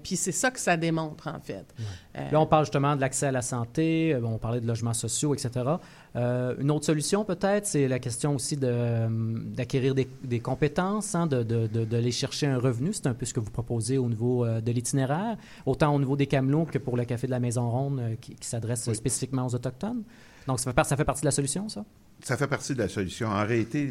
puis 0.03 0.15
c'est 0.15 0.31
ça 0.31 0.51
que 0.51 0.59
ça 0.59 0.77
démontre, 0.77 1.27
en 1.27 1.39
fait. 1.39 1.65
Là, 2.13 2.39
on 2.39 2.45
parle 2.45 2.65
justement 2.65 2.95
de 2.95 3.01
l'accès 3.01 3.27
à 3.27 3.31
la 3.31 3.41
santé, 3.41 4.17
on 4.23 4.37
parlait 4.37 4.61
de 4.61 4.67
logements 4.67 4.93
sociaux, 4.93 5.33
etc. 5.33 5.65
Euh, 6.15 6.55
une 6.59 6.71
autre 6.71 6.85
solution, 6.85 7.23
peut-être, 7.23 7.67
c'est 7.67 7.87
la 7.87 7.99
question 7.99 8.35
aussi 8.35 8.57
euh, 8.63 9.07
d'acquérir 9.09 9.93
des, 9.93 10.07
des, 10.23 10.39
compétences, 10.39 11.13
hein, 11.13 11.27
de, 11.27 11.43
de, 11.43 11.67
de, 11.67 12.09
chercher 12.09 12.47
un 12.47 12.57
revenu. 12.57 12.93
C'est 12.93 13.07
un 13.07 13.13
peu 13.13 13.25
ce 13.25 13.33
que 13.33 13.39
vous 13.39 13.51
proposez 13.51 13.97
au 13.97 14.09
niveau 14.09 14.43
euh, 14.45 14.59
de 14.61 14.71
l'itinéraire, 14.71 15.37
autant 15.65 15.93
au 15.93 15.99
niveau 15.99 16.15
des 16.15 16.27
camelots 16.27 16.65
que 16.65 16.79
pour 16.79 16.97
le 16.97 17.05
Café 17.05 17.27
de 17.27 17.31
la 17.31 17.39
Maison 17.39 17.69
Ronde 17.69 18.17
qui, 18.21 18.35
s'adresse 18.41 18.91
spécifiquement 18.93 19.45
aux 19.45 19.53
Autochtones. 19.53 20.03
Donc, 20.47 20.59
ça 20.59 20.73
fait, 20.73 20.83
ça 20.83 20.97
fait, 20.97 21.05
partie 21.05 21.21
de 21.21 21.27
la 21.27 21.31
solution, 21.31 21.69
ça? 21.69 21.85
Ça 22.23 22.37
fait 22.37 22.47
partie 22.47 22.73
de 22.73 22.79
la 22.79 22.89
solution. 22.89 23.27
En 23.27 23.45
réalité, 23.45 23.87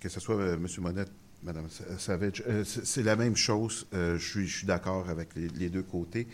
que 0.00 0.08
ce 0.08 0.18
soit 0.18 0.54
M. 0.54 0.66
Monette, 0.80 1.12
Mme 1.44 1.68
Savage, 1.98 2.42
c'est 2.64 3.04
la 3.04 3.14
même 3.14 3.36
chose. 3.36 3.86
je 3.92 4.18
suis, 4.18 4.46
je 4.48 4.58
suis 4.58 4.66
d'accord 4.66 5.08
avec 5.08 5.36
les, 5.36 5.48
les 5.48 5.70
deux 5.70 5.84
côtés. 5.84 6.26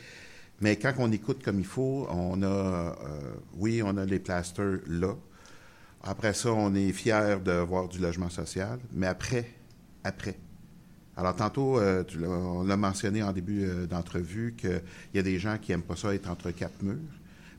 Mais 0.63 0.77
quand 0.77 0.95
on 0.99 1.11
écoute 1.11 1.43
comme 1.45 1.59
il 1.59 1.67
faut, 1.67 2.07
on 2.09 2.41
a, 2.41 2.47
euh, 2.47 2.93
oui, 3.55 3.83
on 3.85 3.97
a 3.97 4.05
les 4.05 4.21
plasters 4.21 4.79
là. 4.87 5.17
Après 6.05 6.33
ça, 6.35 6.53
on 6.53 6.73
est 6.77 6.93
fier 6.93 7.41
de 7.41 7.51
voir 7.53 7.89
du 7.89 7.99
logement 7.99 8.31
social. 8.31 8.79
Mais 8.93 9.09
après, 9.09 9.45
après. 10.05 10.39
Alors, 11.17 11.35
tantôt, 11.35 11.81
euh, 11.81 12.05
on 12.25 12.63
l'a 12.63 12.77
mentionné 12.77 13.25
en 13.25 13.33
début 13.33 13.65
euh, 13.65 13.87
d'entrevue 13.87 14.55
qu'il 14.57 14.83
y 15.15 15.19
a 15.19 15.23
des 15.23 15.41
gens 15.41 15.59
qui 15.59 15.73
n'aiment 15.73 15.83
pas 15.83 15.97
ça 15.97 16.15
être 16.15 16.31
entre 16.31 16.53
quatre 16.53 16.81
murs. 16.81 16.97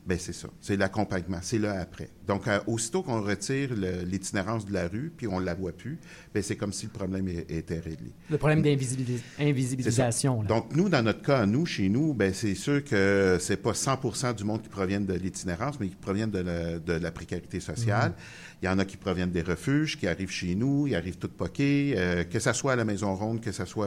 Ben 0.06 0.18
c'est 0.18 0.34
ça. 0.34 0.48
C'est 0.60 0.76
l'accompagnement. 0.76 1.38
C'est 1.40 1.58
là 1.58 1.80
après. 1.80 2.10
Donc, 2.26 2.46
euh, 2.46 2.60
aussitôt 2.66 3.02
qu'on 3.02 3.22
retire 3.22 3.70
l'itinérance 3.74 4.66
de 4.66 4.72
la 4.72 4.86
rue, 4.86 5.10
puis 5.16 5.26
on 5.26 5.40
ne 5.40 5.46
la 5.46 5.54
voit 5.54 5.72
plus, 5.72 5.98
ben 6.34 6.42
c'est 6.42 6.56
comme 6.56 6.74
si 6.74 6.86
le 6.86 6.92
problème 6.92 7.26
était 7.28 7.78
réglé. 7.80 8.12
Le 8.30 8.36
problème 8.36 8.62
d'invisibilisation. 8.62 10.42
Donc, 10.42 10.74
nous, 10.76 10.90
dans 10.90 11.02
notre 11.02 11.22
cas, 11.22 11.46
nous, 11.46 11.64
chez 11.64 11.88
nous, 11.88 12.12
ben 12.12 12.34
c'est 12.34 12.54
sûr 12.54 12.84
que 12.84 13.38
c'est 13.40 13.56
pas 13.56 13.72
100 13.72 14.34
du 14.36 14.44
monde 14.44 14.62
qui 14.62 14.68
proviennent 14.68 15.06
de 15.06 15.14
l'itinérance, 15.14 15.80
mais 15.80 15.88
qui 15.88 15.96
proviennent 15.96 16.30
de 16.30 16.40
la, 16.40 16.78
de 16.78 16.92
la 16.92 17.10
précarité 17.10 17.60
sociale. 17.60 18.10
Mm-hmm. 18.10 18.54
Il 18.62 18.66
y 18.66 18.68
en 18.68 18.78
a 18.78 18.84
qui 18.84 18.96
proviennent 18.96 19.30
des 19.30 19.42
refuges, 19.42 19.98
qui 19.98 20.06
arrivent 20.06 20.30
chez 20.30 20.54
nous, 20.54 20.86
ils 20.86 20.94
arrivent 20.94 21.18
tout 21.18 21.28
poqués, 21.28 21.94
euh, 21.96 22.24
que 22.24 22.38
ce 22.38 22.52
soit 22.52 22.72
à 22.72 22.76
la 22.76 22.84
Maison 22.84 23.14
Ronde, 23.14 23.40
que 23.40 23.52
ce 23.52 23.64
soit 23.64 23.86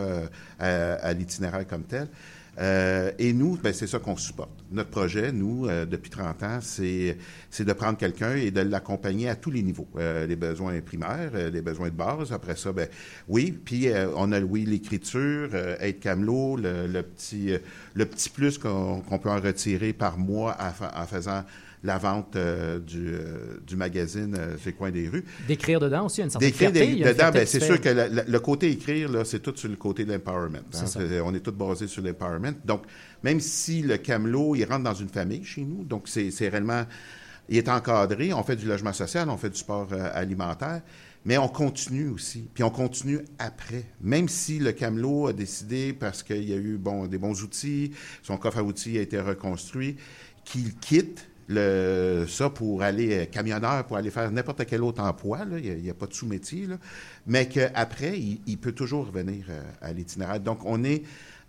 euh, 0.62 0.98
à 1.02 1.14
l'itinéraire 1.14 1.66
comme 1.68 1.84
tel. 1.84 2.08
Euh, 2.60 3.12
et 3.20 3.34
nous, 3.34 3.58
ben, 3.58 3.74
c'est 3.74 3.88
ça 3.88 4.00
qu'on 4.00 4.16
supporte. 4.16 4.50
Notre 4.72 4.90
projet, 4.90 5.32
nous, 5.32 5.68
euh, 5.68 5.86
depuis 5.86 6.10
30 6.10 6.44
ans, 6.44 6.60
c'est, 6.62 7.18
de 7.60 7.74
prendre 7.74 7.98
quelqu'un 7.98 8.36
et 8.36 8.52
de 8.52 8.62
l'accompagner 8.62 9.30
à 9.30 9.36
tous 9.36 9.52
les 9.52 9.62
niveaux. 9.62 9.88
Euh, 9.98 10.26
les 10.26 10.36
besoins 10.36 10.80
primaires, 10.82 11.32
les 11.52 11.62
besoins 11.62 11.90
de 11.90 11.96
base. 11.96 12.32
Après 12.34 12.56
ça, 12.56 12.72
ben, 12.72 12.88
oui, 13.28 13.52
puis 13.52 13.88
on 14.16 14.32
a, 14.32 14.40
oui, 14.40 14.66
l'écriture, 14.66 15.54
être 15.56 16.00
camelot, 16.00 16.58
le, 16.58 17.02
petit, 17.02 17.52
le 17.94 18.06
petit 18.06 18.30
plus 18.30 18.58
qu'on, 18.58 19.02
peut 19.22 19.30
en 19.30 19.40
retirer 19.40 19.94
par 19.94 20.18
mois 20.18 20.58
en 20.96 21.06
faisant 21.06 21.44
la 21.88 21.98
vente 21.98 22.36
euh, 22.36 22.80
du, 22.80 23.08
euh, 23.14 23.60
du, 23.66 23.76
magazine 23.78 24.36
euh, 24.38 24.58
C'est 24.62 24.74
coin 24.74 24.92
des 24.92 25.08
rues. 25.08 25.24
D'écrire 25.48 25.80
dedans 25.80 26.06
aussi, 26.06 26.22
une 26.22 26.30
certaine 26.30 26.50
D'écrire 26.50 26.72
dedans, 26.72 27.32
ben, 27.34 27.48
c'est 27.48 27.62
sûr 27.62 27.82
que 27.82 27.90
le 27.90 28.40
côté 28.40 28.70
écrire, 28.70 29.10
là, 29.10 29.26
c'est 29.26 29.40
tout 29.40 29.54
sur 29.56 29.70
le 29.70 29.78
côté 29.78 30.06
de 30.06 30.12
l'empowerment. 30.12 30.58
Hein. 30.74 31.22
On 31.24 31.34
est 31.34 31.40
tout 31.40 31.54
basé 31.54 31.88
sur 31.88 32.04
l'empowerment. 32.04 32.54
Donc, 32.66 32.84
même 33.24 33.40
si 33.40 33.82
le 33.82 33.98
camelot, 33.98 34.56
il 34.56 34.66
rentre 34.66 34.84
dans 34.84 34.94
une 34.94 35.08
famille 35.08 35.44
chez 35.44 35.62
nous, 35.62 35.84
donc 35.84 36.08
c'est 36.08 36.50
réellement... 36.50 36.84
Il 37.50 37.56
est 37.56 37.70
encadré, 37.70 38.34
on 38.34 38.44
fait 38.44 38.58
du 38.58 38.68
logement 38.68 38.92
social, 38.92 39.30
on 39.30 39.38
fait 39.38 39.50
du 39.50 39.58
sport 39.58 39.88
alimentaire, 40.14 40.82
mais 41.24 41.38
on 41.38 41.48
continue 41.48 42.10
aussi. 42.10 42.50
Puis 42.54 42.62
on 42.62 42.70
continue 42.70 43.20
après. 43.40 43.86
Même 44.02 44.28
si 44.28 44.60
le 44.60 44.74
camelot 44.74 45.28
a 45.28 45.34
décidé, 45.34 45.94
parce 45.94 46.24
qu'il 46.24 46.44
y 46.44 46.52
a 46.52 46.58
eu 46.58 46.76
bon, 46.78 47.08
des 47.08 47.18
bons 47.18 47.42
outils, 47.42 47.94
son 48.22 48.36
coffre 48.36 48.58
à 48.58 48.64
outils 48.64 48.98
a 48.98 49.02
été 49.02 49.18
reconstruit, 49.18 49.96
qu'il 50.44 50.76
quitte 50.76 51.26
le, 51.48 52.26
ça 52.28 52.50
pour 52.50 52.84
aller 52.84 53.20
euh, 53.20 53.26
camionneur, 53.26 53.86
pour 53.86 53.98
aller 53.98 54.12
faire 54.12 54.30
n'importe 54.32 54.66
quel 54.66 54.84
autre 54.84 55.02
emploi, 55.02 55.40
il 55.64 55.82
n'y 55.82 55.90
a, 55.90 55.94
pas 55.94 56.08
de 56.08 56.14
sous-métier, 56.14 56.68
mais 57.26 57.48
qu'après, 57.48 58.20
il, 58.20 58.42
il, 58.46 58.58
peut 58.58 58.74
toujours 58.74 59.08
revenir 59.08 59.46
euh, 59.50 59.62
à 59.82 59.94
l'itinéraire. 59.94 60.40
Donc, 60.40 60.60
on 60.66 60.84
est 60.84 61.04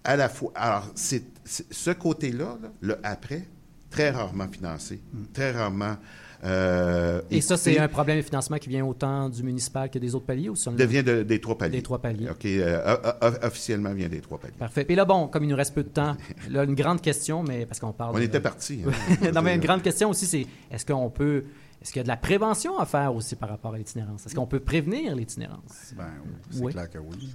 à 0.05 0.17
la 0.17 0.29
fois... 0.29 0.53
Alors, 0.55 0.91
c'est, 0.95 1.25
ce 1.45 1.91
côté-là, 1.91 2.59
le 2.81 2.99
après, 3.03 3.45
très 3.91 4.11
rarement 4.11 4.49
financé, 4.49 5.01
mm. 5.13 5.23
très 5.33 5.51
rarement 5.51 5.97
euh, 6.45 7.08
et, 7.31 7.41
ça, 7.41 7.57
c'est 7.57 7.79
un 7.79 7.89
problème 7.89 8.19
de 8.19 8.23
financement 8.23 8.59
qui 8.59 8.69
vient 8.69 8.85
autant 8.85 9.29
du 9.29 9.43
municipal 9.43 9.91
que 9.91 9.99
des 9.99 10.15
autres 10.15 10.27
paliers 10.27 10.49
ou 10.49 10.57
seulement? 10.57 10.85
vient 10.87 11.03
des 11.03 11.41
trois 11.41 11.59
paliers. 11.59 11.77
Des 11.79 11.83
trois 11.83 11.99
paliers. 11.99 12.29
OK. 12.31 12.45
Euh, 12.47 12.97
officiellement, 13.43 13.93
vient 13.93 14.09
des 14.09 14.21
trois 14.21 14.39
paliers. 14.39 14.55
Parfait. 14.59 14.87
Et 14.89 14.95
là, 14.95 15.05
bon, 15.05 15.29
comme 15.29 15.45
il 15.45 15.51
nous 15.51 15.57
reste 15.57 15.75
peu 15.75 15.83
de 15.83 15.89
temps, 15.89 16.17
là, 16.51 16.65
une 16.65 16.75
grande 16.75 17.01
question, 17.01 17.43
mais 17.43 17.67
parce 17.67 17.81
qu'on 17.81 17.93
parle. 17.93 18.17
On 18.17 18.21
était 18.21 18.41
parti. 18.41 18.81
Hein. 18.87 19.31
non, 19.35 19.43
mais 19.43 19.55
une 19.55 19.61
grande 19.61 19.83
question 19.83 20.11
aussi, 20.11 20.27
c'est 20.27 20.47
est-ce 20.71 20.87
qu'on 20.87 21.11
peut 21.11 21.45
est-ce 21.81 21.93
qu'il 21.93 22.01
y 22.01 22.01
a 22.01 22.05
de 22.05 22.09
la 22.09 22.17
prévention 22.17 22.79
à 22.79 22.87
faire 22.87 23.15
aussi 23.15 23.37
par 23.37 23.49
rapport 23.49 23.75
à 23.75 23.79
l'itinérance? 23.79 24.27
Est-ce 24.27 24.35
qu'on 24.35 24.47
peut 24.47 24.61
prévenir 24.61 25.15
l'itinérance? 25.15 25.93
Bien, 25.95 26.07
c'est 26.51 26.67
clair 26.67 26.91
que 26.91 26.99
oui. 26.99 27.35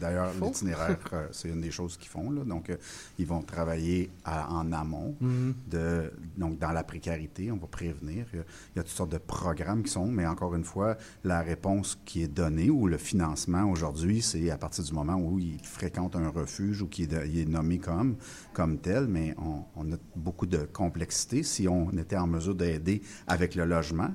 D'ailleurs, 0.00 0.32
l'itinéraire, 0.40 0.98
euh, 1.12 1.26
c'est 1.30 1.48
une 1.48 1.60
des 1.60 1.70
choses 1.70 1.96
qu'ils 1.96 2.08
font. 2.08 2.30
Là. 2.30 2.44
Donc, 2.44 2.70
euh, 2.70 2.76
ils 3.18 3.26
vont 3.26 3.42
travailler 3.42 4.10
en 4.24 4.72
amont, 4.72 5.14
de, 5.20 6.12
donc 6.36 6.58
dans 6.58 6.72
la 6.72 6.84
précarité, 6.84 7.50
on 7.50 7.56
va 7.56 7.66
prévenir. 7.66 8.26
Il 8.34 8.38
y, 8.76 8.78
a, 8.78 8.82
toutes 8.82 8.88
sortes 8.88 9.12
de 9.12 9.18
programmes 9.18 9.82
qui 9.82 9.90
sont, 9.90 10.06
mais 10.06 10.26
encore 10.26 10.54
une 10.54 10.64
fois, 10.64 10.96
la 11.24 11.40
réponse 11.40 11.98
qui 12.04 12.22
est 12.22 12.28
donnée 12.28 12.70
ou 12.70 12.88
le 12.88 12.98
financement 12.98 13.64
aujourd'hui, 13.64 14.22
c'est 14.22 14.50
à 14.50 14.58
partir 14.58 14.84
du 14.84 14.92
moment 14.92 15.16
où 15.16 15.38
il 15.38 15.58
fréquente 15.62 16.16
un 16.16 16.28
refuge 16.28 16.82
ou 16.82 16.88
qu'il 16.88 17.12
est, 17.14 17.46
nommé 17.46 17.78
comme, 17.78 18.16
comme 18.58 18.78
tel, 18.78 19.06
mais 19.06 19.36
on, 19.38 19.62
on, 19.76 19.92
a 19.92 19.96
beaucoup 20.16 20.46
de 20.46 20.58
complexité. 20.72 21.44
Si 21.44 21.68
on 21.68 21.92
était 21.92 22.16
en 22.16 22.26
mesure 22.26 22.56
d'aider 22.56 23.02
avec 23.28 23.54
le 23.54 23.64
logement, 23.64 24.10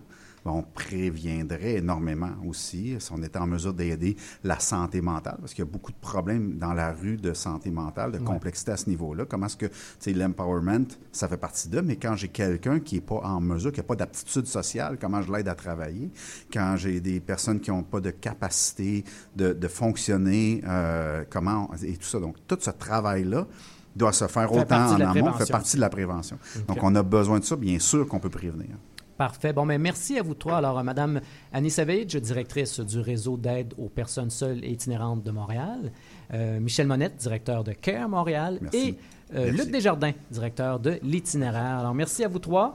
on 0.45 0.63
préviendrait 0.63 1.75
énormément 1.75 2.32
aussi 2.45 2.95
si 2.99 3.12
on 3.13 3.23
était 3.23 3.39
en 3.39 3.47
mesure 3.47 3.73
d'aider 3.73 4.17
la 4.43 4.60
santé 4.60 4.99
mentale, 4.99 5.38
parce 5.39 5.53
qu'il 5.53 5.63
y 5.63 5.67
a 5.67 5.71
beaucoup 5.71 5.91
de 5.91 5.97
problèmes 5.97 6.58
dans 6.58 6.73
la 6.73 6.91
rue 6.91 7.17
de 7.17 7.34
santé 7.34 7.71
mentale, 7.71 8.12
de 8.12 8.17
complexité 8.17 8.71
à 8.71 8.77
ce 8.77 8.89
niveau-là. 8.89 9.25
Comment 9.25 9.45
est-ce 9.45 9.56
que, 9.56 9.67
tu 9.67 9.73
sais, 9.99 10.13
l'empowerment, 10.13 10.88
ça 11.12 11.27
fait 11.27 11.38
partie 11.38 11.69
d'eux, 11.69 11.82
mais 11.82 11.95
quand 11.95 12.15
j'ai 12.15 12.27
quelqu'un 12.27 12.79
qui 12.79 12.95
n'est 12.95 13.01
pas 13.01 13.21
en 13.23 13.39
mesure, 13.39 13.71
qui 13.71 13.79
n'a 13.79 13.86
pas 13.86 13.95
d'aptitude 13.95 14.47
sociale, 14.47 14.97
comment 14.99 15.21
je 15.21 15.32
l'aide 15.32 15.47
à 15.47 15.56
travailler? 15.56 16.12
Quand 16.51 16.75
j'ai 16.75 16.99
des 16.99 17.19
personnes 17.19 17.60
qui 17.60 17.71
n'ont 17.71 17.84
pas 17.84 18.01
de 18.01 18.10
capacité 18.10 19.06
de, 19.36 19.67
fonctionner, 19.67 20.62
euh, 20.67 21.23
comment, 21.29 21.71
et 21.82 21.95
tout 21.95 22.03
ça. 22.03 22.19
Donc, 22.19 22.36
tout 22.47 22.58
ce 22.60 22.69
travail-là, 22.69 23.47
doit 23.95 24.13
se 24.13 24.27
faire 24.27 24.51
autant 24.51 24.88
en 24.93 24.99
amont, 24.99 25.34
fait 25.34 25.51
partie 25.51 25.75
de 25.75 25.82
la 25.82 25.89
prévention. 25.89 26.38
Donc, 26.67 26.77
on 26.82 26.95
a 26.95 27.03
besoin 27.03 27.39
de 27.39 27.43
ça, 27.43 27.56
bien 27.56 27.79
sûr 27.79 28.08
qu'on 28.08 28.19
peut 28.19 28.29
prévenir. 28.29 28.75
Parfait. 29.17 29.53
Bon, 29.53 29.65
mais 29.65 29.77
merci 29.77 30.17
à 30.17 30.23
vous 30.23 30.34
trois. 30.34 30.58
Alors, 30.58 30.79
euh, 30.79 30.84
Madame 30.84 31.21
Annie 31.51 31.69
Savage, 31.69 32.15
directrice 32.15 32.79
du 32.79 32.99
réseau 32.99 33.38
d'aide 33.38 33.73
aux 33.77 33.89
personnes 33.89 34.32
seules 34.32 34.63
et 34.65 34.71
itinérantes 34.71 35.23
de 35.23 35.32
Montréal. 35.32 35.91
Euh, 36.34 36.60
Michel 36.60 36.88
Monette, 36.88 37.17
directeur 37.17 37.63
de 37.63 37.73
CARE 37.73 38.10
Montréal. 38.10 38.60
Et 38.73 38.95
euh, 39.36 39.51
Luc 39.51 39.69
Desjardins, 39.71 40.13
directeur 40.32 40.79
de 40.79 40.99
l'itinéraire. 41.03 41.79
Alors, 41.79 41.93
merci 41.93 42.23
à 42.23 42.27
vous 42.27 42.39
trois. 42.39 42.71